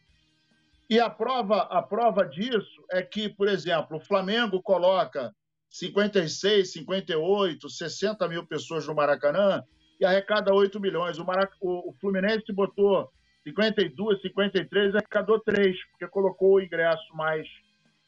[0.89, 5.33] E a prova, a prova disso é que, por exemplo, o Flamengo coloca
[5.69, 9.63] 56, 58, 60 mil pessoas no Maracanã
[9.97, 11.17] e arrecada 8 milhões.
[11.17, 11.53] O, Marac...
[11.61, 13.09] o Fluminense botou
[13.45, 17.47] 52, 53, arrecadou 3, porque colocou o ingresso mais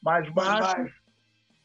[0.04, 0.94] mais baixo,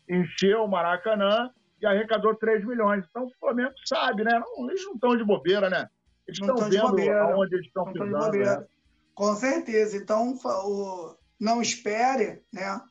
[0.09, 3.05] encheu o Maracanã e arrecadou 3 milhões.
[3.09, 4.39] Então o Flamengo sabe, né?
[4.39, 5.89] Não, eles não estão de bobeira, né?
[6.25, 8.37] Eles não estão vendo bobeira, onde eles estão pisando.
[8.37, 8.65] Né?
[9.13, 9.97] Com certeza.
[9.97, 12.81] Então, o, não espere, né?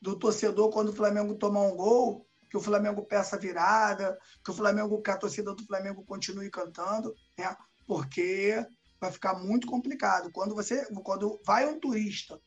[0.00, 4.54] Do torcedor, quando o Flamengo tomar um gol, que o Flamengo peça virada, que o
[4.54, 7.56] Flamengo, que a torcida do Flamengo continue cantando, né?
[7.86, 8.64] Porque
[9.00, 10.30] vai ficar muito complicado.
[10.30, 12.38] Quando você, quando vai um turista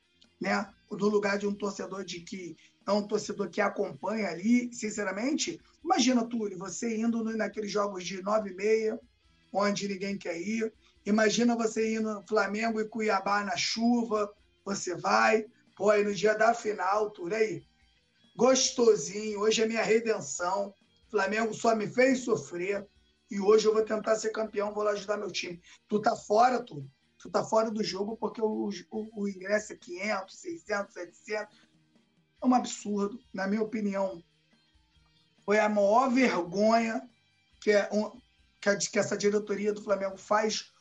[0.41, 0.67] né?
[0.89, 6.27] Do lugar de um torcedor de que é um torcedor que acompanha ali, sinceramente, imagina,
[6.27, 8.99] Túlio, você indo naqueles jogos de 9 e meia,
[9.53, 10.73] onde ninguém quer ir.
[11.05, 14.33] Imagina você indo no Flamengo e Cuiabá na chuva,
[14.65, 15.45] você vai,
[15.77, 17.63] pô, aí no dia da final, Túlio, aí,
[18.35, 20.73] gostosinho, hoje é minha redenção,
[21.09, 22.85] Flamengo só me fez sofrer,
[23.29, 25.61] e hoje eu vou tentar ser campeão, vou lá ajudar meu time.
[25.87, 26.89] Tu tá fora, Túlio
[27.21, 31.57] tu tá fora do jogo porque o, o, o ingresso é 500, 600, 700.
[32.41, 34.23] É um absurdo, na minha opinião.
[35.45, 37.07] Foi a maior vergonha
[37.61, 38.09] que, é um,
[38.59, 40.71] que, que essa diretoria do Flamengo faz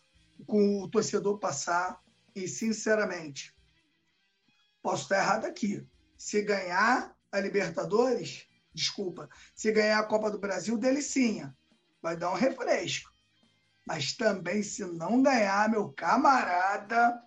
[0.46, 2.00] com o torcedor passar.
[2.34, 3.54] E, sinceramente,
[4.80, 5.86] posso estar errado aqui.
[6.16, 11.54] Se ganhar a Libertadores, desculpa, se ganhar a Copa do Brasil, delicinha.
[12.00, 13.09] Vai dar um refresco.
[13.90, 17.20] Mas também, se não ganhar, meu camarada,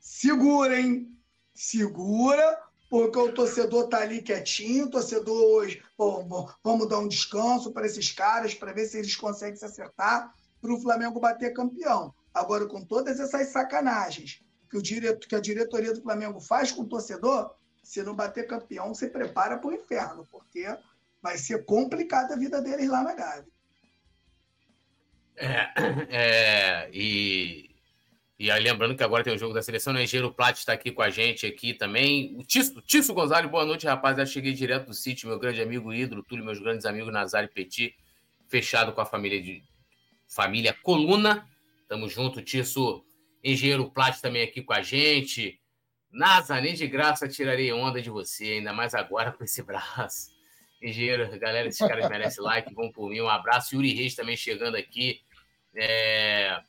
[0.00, 1.16] segura, hein?
[1.54, 6.24] Segura, porque o torcedor tá ali quietinho, o torcedor hoje, pô,
[6.64, 10.74] vamos dar um descanso para esses caras, para ver se eles conseguem se acertar para
[10.74, 12.12] o Flamengo bater campeão.
[12.34, 16.82] Agora, com todas essas sacanagens que, o direto, que a diretoria do Flamengo faz com
[16.82, 20.66] o torcedor, se não bater campeão, se prepara para o inferno, porque
[21.22, 23.46] vai ser complicada a vida deles lá na Gávea.
[25.36, 25.70] É,
[26.10, 27.70] é, e,
[28.38, 30.04] e aí, lembrando que agora tem o jogo da seleção, o né?
[30.04, 32.36] Engenheiro Plat está aqui com a gente aqui também.
[32.36, 34.16] O Tício, Tício Gonzalez, boa noite, rapaz.
[34.16, 37.94] Já cheguei direto do sítio, meu grande amigo Hidro, Túlio, meus grandes amigos Nazário Petit,
[38.48, 39.62] fechado com a família de
[40.26, 41.46] família Coluna.
[41.88, 43.04] Tamo junto, Tício.
[43.44, 45.60] Engenheiro Plat também aqui com a gente.
[46.10, 50.30] Nasa, nem de graça tirarei onda de você, ainda mais agora com esse braço.
[50.82, 53.20] Engenheiro, galera, esses caras merecem like, vão por mim.
[53.20, 53.76] Um abraço.
[53.76, 55.20] Yuri Reis também chegando aqui.
[55.76, 56.60] É...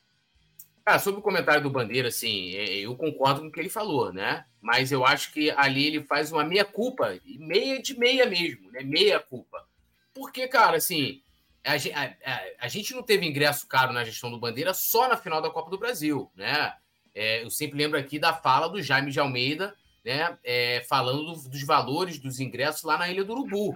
[0.86, 4.14] Cara, sobre o comentário do Bandeira, assim, é, eu concordo com o que ele falou,
[4.14, 4.45] né?
[4.61, 8.82] Mas eu acho que ali ele faz uma meia-culpa, meia de meia mesmo, né?
[8.84, 9.66] Meia-culpa.
[10.14, 11.24] Porque, cara, assim,
[11.64, 15.41] a, a, a, gente não teve ingresso caro na gestão do Bandeira só na final
[15.41, 16.74] da Copa do Brasil, né?
[17.16, 19.74] É, eu sempre lembro aqui da fala do Jaime de Almeida,
[20.05, 20.38] né?
[20.43, 23.74] É, falando do, dos valores dos ingressos lá na Ilha do Urubu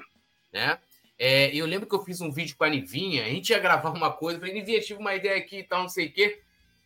[0.51, 0.79] né?
[1.19, 3.89] É, eu lembro que eu fiz um vídeo com a Nivinha, a gente ia gravar
[3.89, 6.41] uma coisa, falei, Nivinha, tive uma ideia aqui e tal, não sei o quê.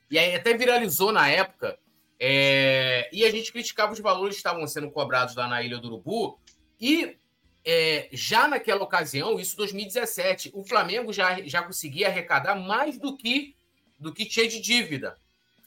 [0.10, 1.78] E aí até viralizou na época,
[2.20, 5.88] é, e a gente criticava os valores que estavam sendo cobrados lá na Ilha do
[5.88, 6.40] Urubu,
[6.80, 7.18] e
[7.66, 13.56] é, já naquela ocasião, isso 2017, o Flamengo já, já conseguia arrecadar mais do que
[14.00, 15.16] do que tinha de dívida,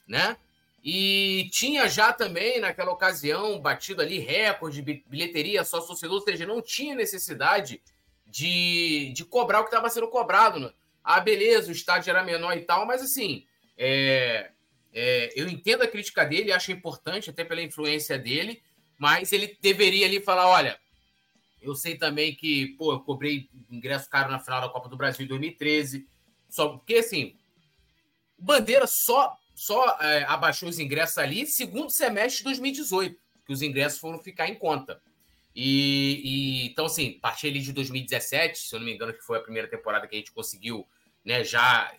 [0.05, 0.35] né?
[0.87, 6.45] E tinha já também, naquela ocasião, batido ali recorde de bilheteria só torcedor, ou seja,
[6.45, 7.81] não tinha necessidade
[8.27, 10.59] de, de cobrar o que estava sendo cobrado.
[10.59, 10.71] Né?
[11.03, 14.51] Ah, beleza, o estádio era menor e tal, mas assim, é,
[14.93, 18.61] É, eu entendo a crítica dele, acho importante, até pela influência dele,
[18.97, 20.79] mas ele deveria ali falar: olha,
[21.61, 25.25] eu sei também que, pô, eu cobrei ingresso caro na final da Copa do Brasil
[25.25, 26.07] em 2013.
[26.47, 27.35] Só porque, assim,
[28.37, 33.99] Bandeira só, só é, abaixou os ingressos ali segundo semestre de 2018, que os ingressos
[33.99, 35.01] foram ficar em conta.
[35.55, 39.37] E, e, então, assim, partir ali de 2017, se eu não me engano, que foi
[39.37, 40.85] a primeira temporada que a gente conseguiu,
[41.23, 41.91] né, já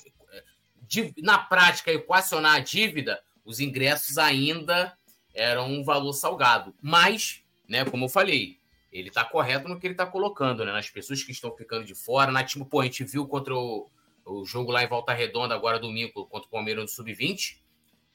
[0.87, 4.97] de, na prática equacionar a dívida, os ingressos ainda
[5.35, 6.75] eram um valor salgado.
[6.81, 8.59] Mas, né, como eu falei,
[8.93, 10.73] ele está correto no que ele está colocando, né?
[10.73, 12.33] Nas pessoas que estão ficando de fora.
[12.33, 13.91] Na tipo, pô, a gente viu contra o,
[14.27, 17.59] o jogo lá em Volta Redonda, agora domingo, contra o Palmeiras no Sub-20,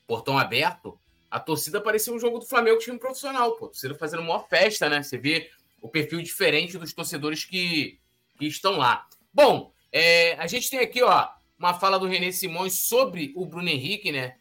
[0.05, 0.99] portão aberto.
[1.29, 3.67] A torcida parecia um jogo do Flamengo time profissional, pô.
[3.67, 5.01] Torcida fazendo uma festa, né?
[5.01, 5.49] Você vê
[5.81, 7.97] o perfil diferente dos torcedores que,
[8.37, 9.07] que estão lá.
[9.33, 13.69] Bom, é, a gente tem aqui, ó, uma fala do René Simões sobre o Bruno
[13.69, 14.35] Henrique, né?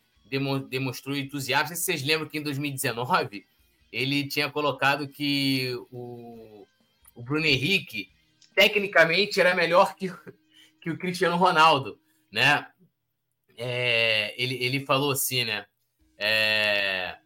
[0.69, 1.75] demonstrou entusiasmo.
[1.75, 3.45] Vocês lembram que em 2019
[3.93, 6.67] ele tinha colocado que o,
[7.15, 8.11] o Bruno Henrique
[8.55, 10.13] tecnicamente era melhor que,
[10.81, 11.99] que o Cristiano Ronaldo,
[12.33, 12.67] né?
[13.57, 15.67] É, ele, ele falou assim, né?
[16.17, 17.17] É,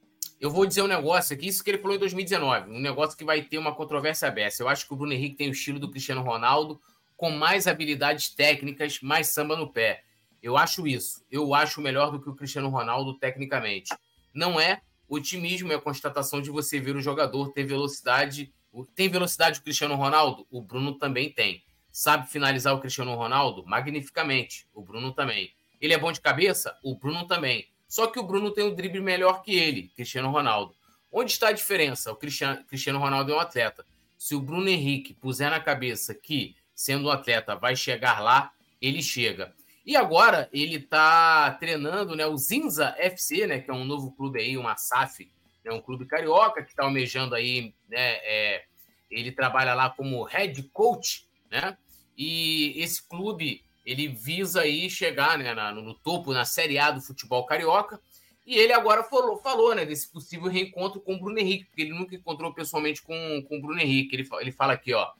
[0.40, 3.24] eu vou dizer um negócio aqui, isso que ele falou em 2019, um negócio que
[3.24, 4.62] vai ter uma controvérsia aberta.
[4.62, 6.80] Eu acho que o Bruno Henrique tem o estilo do Cristiano Ronaldo,
[7.16, 10.04] com mais habilidades técnicas, mais samba no pé.
[10.42, 11.24] Eu acho isso.
[11.30, 13.94] Eu acho melhor do que o Cristiano Ronaldo tecnicamente.
[14.34, 18.52] Não é otimismo, é a constatação de você ver o jogador ter velocidade.
[18.94, 20.46] Tem velocidade o Cristiano Ronaldo?
[20.50, 21.64] O Bruno também tem.
[21.96, 23.64] Sabe finalizar o Cristiano Ronaldo?
[23.64, 24.66] Magnificamente.
[24.74, 25.54] O Bruno também.
[25.80, 26.76] Ele é bom de cabeça?
[26.82, 27.68] O Bruno também.
[27.86, 30.74] Só que o Bruno tem um drible melhor que ele, Cristiano Ronaldo.
[31.12, 32.10] Onde está a diferença?
[32.10, 33.86] O Cristiano, Ronaldo é um atleta.
[34.18, 38.50] Se o Bruno Henrique puser na cabeça que sendo um atleta, vai chegar lá,
[38.82, 39.54] ele chega.
[39.86, 44.40] E agora ele está treinando né, o Zinza FC, né, que é um novo clube
[44.40, 45.30] aí, uma SAF,
[45.64, 48.64] né, um clube carioca que está almejando aí, né, é,
[49.08, 51.78] ele trabalha lá como head coach, né?
[52.16, 57.00] E esse clube ele visa aí chegar né, na, no topo na Série A do
[57.00, 58.00] futebol carioca.
[58.46, 61.94] E ele agora falou, falou né, desse possível reencontro com o Bruno Henrique, porque ele
[61.94, 64.14] nunca encontrou pessoalmente com, com o Bruno Henrique.
[64.14, 65.10] Ele, ele fala aqui, ó.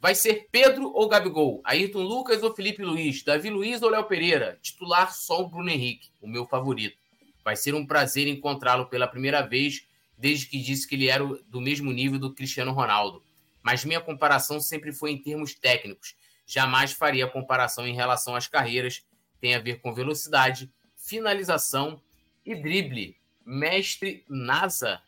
[0.00, 1.60] Vai ser Pedro ou Gabigol?
[1.64, 3.22] Ayrton Lucas ou Felipe Luiz?
[3.24, 4.58] Davi Luiz ou Léo Pereira?
[4.62, 6.96] Titular só o Bruno Henrique, o meu favorito.
[7.42, 9.86] Vai ser um prazer encontrá-lo pela primeira vez
[10.16, 13.22] desde que disse que ele era do mesmo nível do Cristiano Ronaldo.
[13.62, 16.14] Mas minha comparação sempre foi em termos técnicos.
[16.48, 19.04] Jamais faria comparação em relação às carreiras.
[19.38, 22.00] Tem a ver com velocidade, finalização
[22.44, 23.16] e drible.
[23.44, 25.00] Mestre NASA.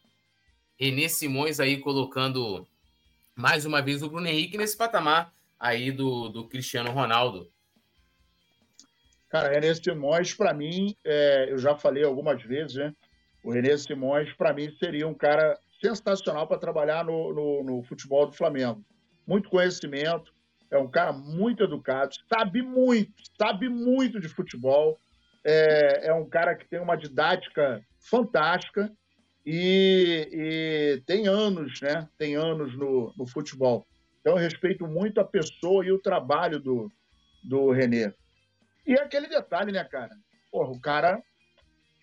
[0.79, 2.69] Renê Simões aí colocando
[3.35, 7.51] mais uma vez o Bruno Henrique nesse patamar aí do, do Cristiano Ronaldo.
[9.31, 12.95] Cara, René Simões, para mim, é, eu já falei algumas vezes, né?
[13.45, 18.27] O René Simões, para mim, seria um cara sensacional para trabalhar no, no, no, futebol
[18.27, 18.85] do Flamengo.
[19.27, 20.35] Muito conhecimento,
[20.71, 25.01] é um cara muito educado, sabe muito, sabe muito de futebol.
[25.45, 28.93] É, é um cara que tem uma didática fantástica
[29.45, 32.09] e, e, tem anos, né?
[32.17, 33.87] Tem anos no, no, futebol.
[34.21, 36.93] Então eu respeito muito a pessoa e o trabalho do,
[37.43, 38.13] do Renê.
[38.87, 40.15] E é aquele detalhe, né, cara?
[40.53, 41.23] Porra, o cara,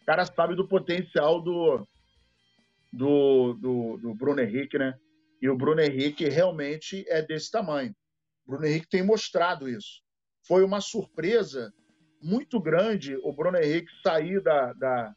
[0.01, 1.87] o cara sabe do potencial do,
[2.91, 4.95] do, do, do Bruno Henrique, né?
[5.39, 7.95] E o Bruno Henrique realmente é desse tamanho.
[8.47, 10.01] Bruno Henrique tem mostrado isso.
[10.47, 11.73] Foi uma surpresa
[12.21, 15.13] muito grande o Bruno Henrique sair da, da,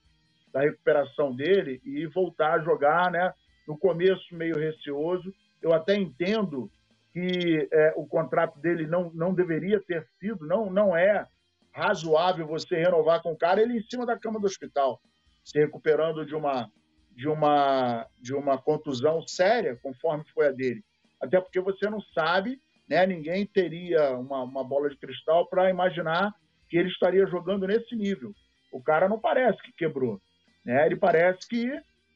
[0.53, 3.33] da recuperação dele e voltar a jogar, né?
[3.67, 6.71] No começo meio receoso, eu até entendo
[7.13, 11.27] que é, o contrato dele não, não deveria ter sido, não, não é
[11.73, 15.01] razoável você renovar com o cara ele em cima da cama do hospital,
[15.45, 16.69] se recuperando de uma
[17.13, 20.85] de uma de uma contusão séria, conforme foi a dele.
[21.21, 22.61] Até porque você não sabe,
[22.91, 23.07] né?
[23.07, 26.35] Ninguém teria uma, uma bola de cristal para imaginar
[26.69, 28.35] que ele estaria jogando nesse nível.
[28.73, 30.21] O cara não parece que quebrou.
[30.65, 30.87] Né?
[30.87, 31.71] Ele parece que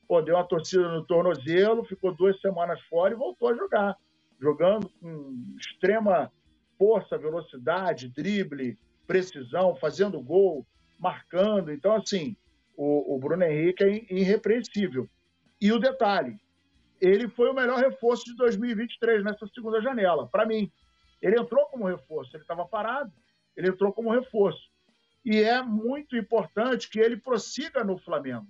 [0.09, 3.97] pô, deu uma torcida no tornozelo, ficou duas semanas fora e voltou a jogar.
[4.41, 6.31] Jogando com extrema
[6.77, 10.67] força, velocidade, drible, precisão, fazendo gol,
[10.99, 11.73] marcando.
[11.73, 12.37] Então, assim,
[12.77, 15.09] o, o Bruno Henrique é irrepreensível.
[15.61, 16.37] E o detalhe,
[17.07, 20.71] ele foi o melhor reforço de 2023 nessa segunda janela, para mim.
[21.21, 23.13] Ele entrou como reforço, ele estava parado,
[23.57, 24.71] ele entrou como reforço.
[25.25, 28.47] E é muito importante que ele prossiga no Flamengo,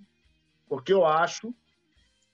[0.68, 1.54] porque eu acho,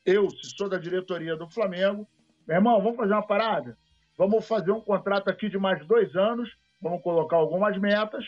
[0.05, 2.07] eu, se sou da diretoria do Flamengo,
[2.47, 3.77] meu irmão, vamos fazer uma parada?
[4.16, 6.51] Vamos fazer um contrato aqui de mais dois anos,
[6.81, 8.25] vamos colocar algumas metas,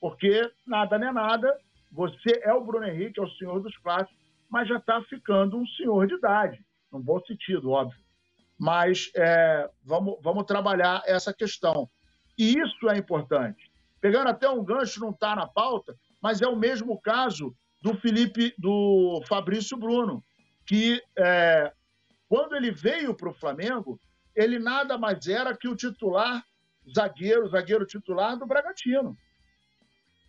[0.00, 1.58] porque nada não é nada,
[1.92, 4.16] você é o Bruno Henrique, é o senhor dos clássicos,
[4.48, 7.98] mas já está ficando um senhor de idade, num bom sentido, óbvio.
[8.58, 11.88] Mas é, vamos, vamos trabalhar essa questão.
[12.36, 13.70] E isso é importante.
[14.00, 18.54] Pegando até um gancho, não está na pauta, mas é o mesmo caso do Felipe,
[18.58, 20.22] do Fabrício Bruno,
[20.66, 21.72] que é,
[22.28, 23.98] quando ele veio para o Flamengo,
[24.34, 26.44] ele nada mais era que o titular
[26.94, 29.16] zagueiro, zagueiro titular do Bragantino.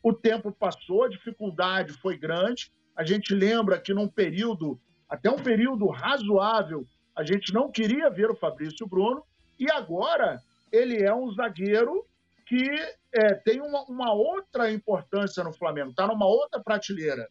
[0.04, 2.72] O tempo passou, a dificuldade foi grande.
[2.96, 4.82] A gente lembra que num período,
[5.12, 9.22] até um período razoável, a gente não queria ver o Fabrício Bruno,
[9.60, 10.42] e agora
[10.72, 12.06] ele é um zagueiro
[12.48, 12.66] que
[13.14, 17.28] é, tem uma, uma, outra importância no Flamengo, está numa outra prateleira.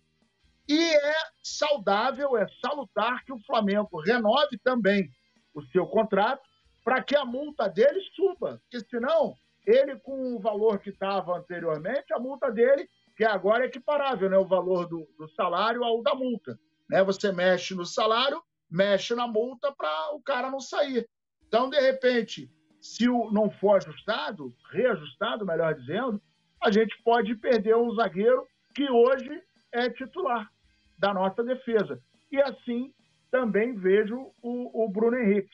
[0.68, 5.08] E é saudável, é salutar que o Flamengo renove também
[5.54, 6.42] o seu contrato
[6.84, 9.34] para que a multa dele suba, porque senão
[9.66, 14.36] ele com o valor que estava anteriormente, a multa dele, que agora é equiparável, né,
[14.36, 16.58] o valor do, do salário ao da multa.
[16.90, 17.02] Né?
[17.04, 21.08] Você mexe no salário, mexe na multa para o cara não sair.
[21.46, 26.20] Então, de repente, se o, não for ajustado, reajustado, melhor dizendo,
[26.62, 30.50] a gente pode perder um zagueiro que hoje é titular
[30.98, 32.00] da nossa defesa.
[32.30, 32.92] E assim
[33.30, 35.50] também vejo o, o Bruno Henrique.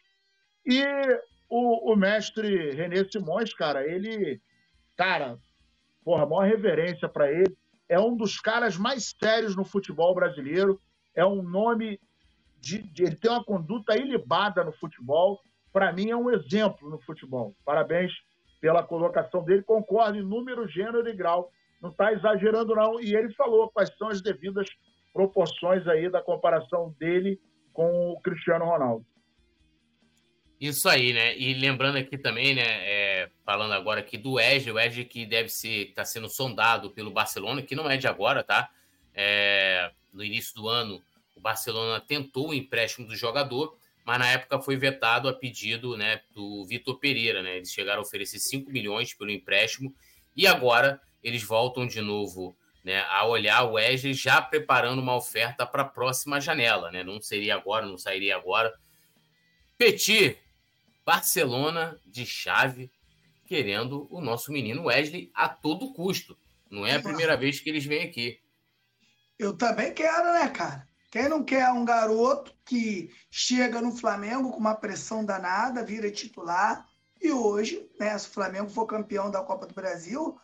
[0.64, 0.82] E
[1.48, 4.40] o, o, mestre René Simões, cara, ele,
[4.96, 5.38] cara,
[6.04, 7.56] porra, maior reverência para ele.
[7.88, 10.80] É um dos caras mais sérios no futebol brasileiro.
[11.16, 11.98] É um nome
[12.60, 15.40] de, de ele tem uma conduta ilibada no futebol.
[15.72, 17.56] Para mim é um exemplo no futebol.
[17.64, 18.12] Parabéns
[18.60, 19.62] pela colocação dele.
[19.62, 21.50] Concordo em número, gênero e grau.
[21.80, 23.00] Não está exagerando não.
[23.00, 24.68] E ele falou quais são as devidas
[25.12, 27.40] proporções aí da comparação dele
[27.72, 29.04] com o Cristiano Ronaldo.
[30.58, 31.36] Isso aí, né?
[31.36, 32.62] E lembrando aqui também, né?
[32.64, 37.10] É, falando agora aqui do Wesley, o Wesley que deve ser, está sendo sondado pelo
[37.10, 38.70] Barcelona, que não é de agora, tá?
[39.14, 41.02] É, no início do ano,
[41.34, 46.22] o Barcelona tentou o empréstimo do jogador, mas na época foi vetado a pedido né,
[46.32, 47.56] do Vitor Pereira, né?
[47.56, 49.94] Eles chegaram a oferecer 5 milhões pelo empréstimo
[50.34, 55.66] e agora eles voltam de novo né, a olhar o Wesley já preparando uma oferta
[55.66, 57.02] para a próxima janela, né?
[57.02, 58.72] Não seria agora, não sairia agora.
[59.76, 60.38] Petit,
[61.04, 62.90] Barcelona de chave
[63.44, 66.38] querendo o nosso menino Wesley a todo custo.
[66.70, 68.40] Não é a primeira vez que eles vêm aqui.
[69.38, 70.86] Eu também quero, né, cara?
[71.10, 76.86] Quem não quer um garoto que chega no Flamengo com uma pressão danada, vira titular,
[77.20, 80.38] e hoje, né, se o Flamengo for campeão da Copa do Brasil,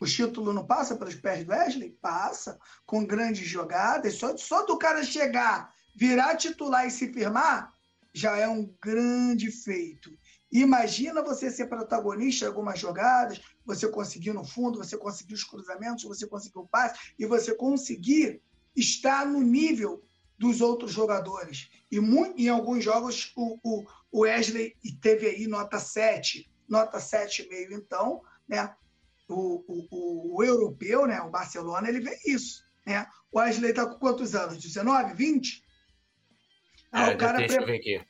[0.00, 1.96] o título não passa pelos pés do Wesley?
[2.00, 4.14] Passa, com grandes jogadas.
[4.14, 7.72] Só, só do cara chegar, virar titular e se firmar,
[8.12, 10.10] já é um grande feito.
[10.50, 16.04] Imagina você ser protagonista em algumas jogadas, você conseguir no fundo, você conseguir os cruzamentos,
[16.04, 18.42] você conseguir o passe e você conseguir
[18.74, 20.02] estar no nível
[20.38, 21.70] dos outros jogadores.
[21.90, 27.72] E muito, em alguns jogos o, o, o Wesley teve aí nota 7, nota 7,5.
[27.72, 28.74] Então, né,
[29.28, 32.64] o, o, o, europeu, né, o Barcelona, ele vê isso.
[32.84, 33.06] Né?
[33.30, 34.58] O Wesley está com quantos anos?
[34.58, 35.64] 19, 20?
[36.90, 37.76] Ah, é, o cara pre...
[37.76, 38.04] aqui.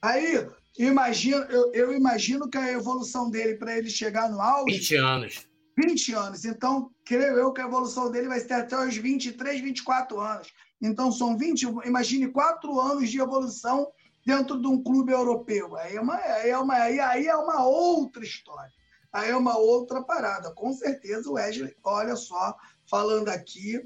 [0.00, 0.48] Aí,
[0.86, 4.78] imagino, eu, eu imagino que a evolução dele para ele chegar no auge.
[4.78, 5.48] 20 anos.
[5.76, 6.44] 20 anos.
[6.44, 10.48] Então, creio eu que a evolução dele vai ser até os 23, 24 anos.
[10.80, 13.88] Então, são 20, imagine quatro anos de evolução
[14.24, 15.76] dentro de um clube europeu.
[15.76, 18.72] Aí é uma, aí é uma, aí, aí é uma outra história.
[19.12, 20.52] Aí é uma outra parada.
[20.52, 22.54] Com certeza o Wesley, olha só,
[22.86, 23.80] falando aqui,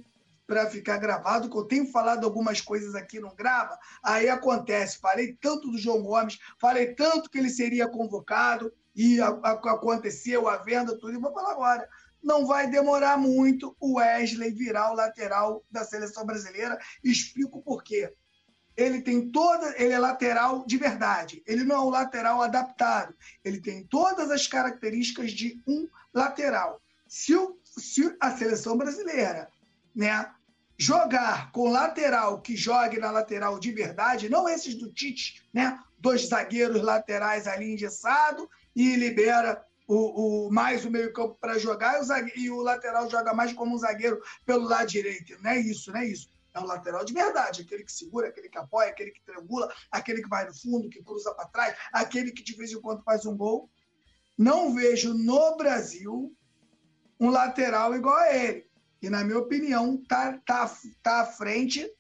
[0.47, 4.99] para ficar gravado, que eu tenho falado algumas coisas aqui, não grava, aí acontece.
[4.99, 10.49] Falei tanto do João Gomes, falei tanto que ele seria convocado, e a, a, aconteceu
[10.49, 11.89] a venda, tudo, e vou falar agora.
[12.23, 16.79] Não vai demorar muito o Wesley virar o lateral da seleção brasileira.
[17.03, 18.13] Explico por quê.
[18.77, 21.43] Ele tem toda, ele é lateral de verdade.
[21.47, 23.15] Ele não é um lateral adaptado.
[23.45, 26.81] Ele tem todas as características de um lateral.
[27.09, 29.51] Se, o, se a seleção brasileira
[29.95, 30.31] né,
[30.79, 35.79] jogar com lateral que jogue na lateral de verdade, não esses do Tite, né?
[35.99, 42.03] Dois zagueiros laterais ali engessado e libera o, o mais o meio-campo para jogar e
[42.03, 45.41] o, e o lateral joga mais como um zagueiro pelo lado direito.
[45.41, 46.29] Não é isso, não é isso.
[46.55, 50.23] É um lateral de verdade, aquele que segura, aquele que apoia, aquele que triangula, aquele
[50.23, 53.25] que vai no fundo, que cruza para trás, aquele que de vez em quando faz
[53.25, 53.71] um gol.
[54.37, 56.35] Não vejo no Brasil
[57.21, 58.72] um lateral igual a ele.
[59.03, 60.73] E, na minha opinião, tá, tá,
[61.03, 61.91] tá à frente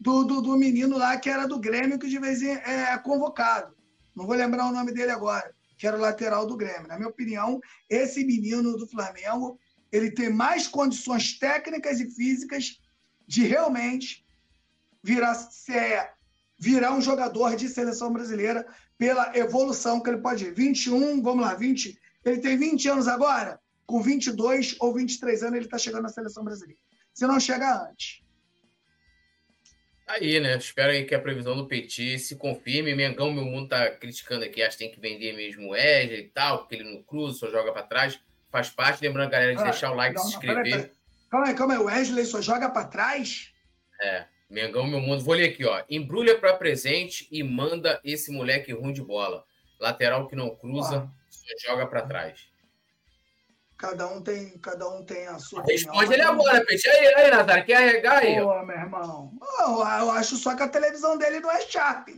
[0.00, 2.98] do, do, do menino lá que era do Grêmio, que de vez em é, é
[2.98, 3.76] convocado.
[4.16, 6.88] Não vou lembrar o nome dele agora, que era o lateral do Grêmio.
[6.88, 9.58] Na minha opinião, esse menino do Flamengo
[9.92, 12.80] ele tem mais condições técnicas e físicas
[13.26, 14.24] de realmente
[15.02, 16.12] virar, ser,
[16.58, 18.66] virar um jogador de seleção brasileira
[18.96, 20.54] pela evolução que ele pode ir.
[20.54, 21.98] 21, vamos lá, 20.
[22.24, 23.60] Ele tem 20 anos agora?
[23.86, 26.80] Com 22 ou 23 anos, ele está chegando na seleção brasileira.
[27.12, 28.22] Se não chega antes.
[30.06, 30.56] Aí, né?
[30.56, 32.94] Espero aí que a previsão do Petit se confirme.
[32.94, 36.28] Mengão, meu mundo tá criticando aqui, acho que tem que vender mesmo o Wesley e
[36.28, 38.20] tal, porque ele não cruza, só joga para trás.
[38.50, 39.00] Faz parte.
[39.00, 40.92] Lembrando, galera, de ah, deixar o like, não, se inscrever.
[41.30, 41.80] Calma aí, calma aí.
[41.80, 43.52] O Wesley só joga para trás?
[44.02, 44.26] É.
[44.50, 45.24] Mengão, meu mundo.
[45.24, 45.82] Vou ler aqui, ó.
[45.88, 49.44] Embrulha para presente e manda esse moleque ruim de bola.
[49.80, 52.51] Lateral que não cruza, só joga para trás.
[53.82, 55.64] Cada um tem, cada um tem a sua.
[55.64, 56.88] Responde ele agora, peixe.
[56.88, 58.40] Aí, aí, Nazário, quer arregar aí?
[58.40, 59.32] Pô, meu irmão.
[59.58, 62.10] eu acho só que a televisão dele não é Sharp.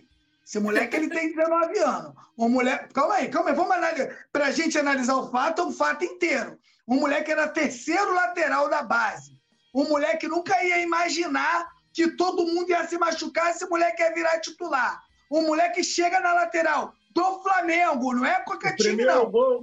[0.46, 2.12] Esse moleque ele tem 19 anos.
[2.36, 2.86] Uma mulher.
[2.92, 3.56] Calma aí, calma aí.
[3.56, 4.14] Vamos analisar.
[4.30, 6.58] Pra gente analisar o fato, é um fato inteiro.
[6.86, 9.32] Um moleque era terceiro lateral da base.
[9.74, 14.38] Um moleque nunca ia imaginar que todo mundo ia se machucar, esse moleque ia virar
[14.40, 15.00] titular.
[15.30, 19.30] Um moleque chega na lateral do Flamengo, não é qualquer o time, não.
[19.30, 19.62] Gol,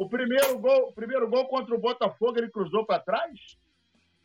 [0.00, 3.38] o primeiro gol, o primeiro gol contra o Botafogo, ele cruzou para trás?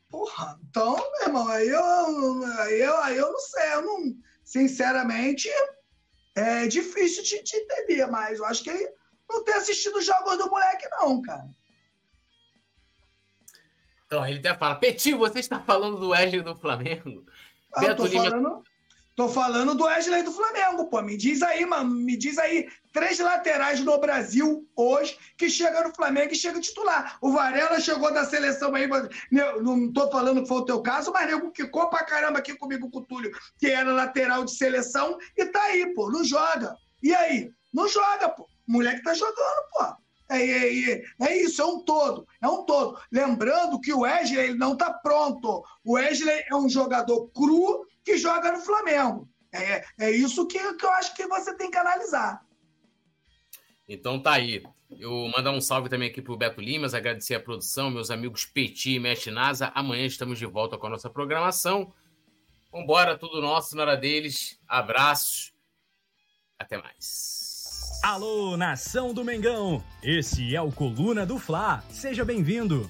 [0.10, 5.50] Porra, então, meu irmão, aí eu, aí eu, aí eu não sei, eu não, sinceramente,
[6.34, 8.90] é difícil de, de entender, mas eu acho que ele
[9.30, 11.50] não tem assistido os jogos do moleque, não, cara.
[14.06, 17.26] Então, ele até fala, Petit, você está falando do Wesley do Flamengo?
[17.74, 18.30] Ah, Beto tô Lima...
[18.30, 18.64] falando...
[19.16, 21.02] Tô falando do Wesley do Flamengo, pô.
[21.02, 21.90] Me diz aí, mano.
[21.90, 27.18] Me diz aí três laterais no Brasil hoje que chegam no Flamengo e chegam titular.
[27.22, 28.90] O Varela chegou da seleção aí,
[29.32, 32.90] não tô falando que foi o teu caso, mas nego ficou pra caramba aqui comigo
[32.92, 36.12] com o Túlio, que era lateral de seleção, e tá aí, pô.
[36.12, 36.76] Não joga.
[37.02, 37.50] E aí?
[37.74, 38.44] Não joga, pô.
[38.68, 40.06] O moleque tá jogando, pô.
[40.28, 43.00] É, é, é, é, isso, é um todo, é um todo.
[43.12, 45.64] Lembrando que o Wesley ele não está pronto.
[45.86, 49.28] O Wesley é um jogador cru que joga no Flamengo.
[49.52, 52.46] É, é isso que, que eu acho que você tem que analisar.
[53.90, 54.64] Então tá aí.
[55.00, 58.96] Eu mandar um salve também aqui pro Beto Limas, agradecer a produção, meus amigos Petit
[58.96, 59.72] e Mestre Nasa.
[59.74, 61.92] Amanhã estamos de volta com a nossa programação.
[62.72, 64.60] Vambora, tudo nosso na hora deles.
[64.68, 65.54] Abraços.
[66.60, 68.02] Até mais.
[68.04, 69.84] Alô, nação do Mengão!
[70.04, 71.84] Esse é o Coluna do Fla.
[71.90, 72.90] Seja bem-vindo.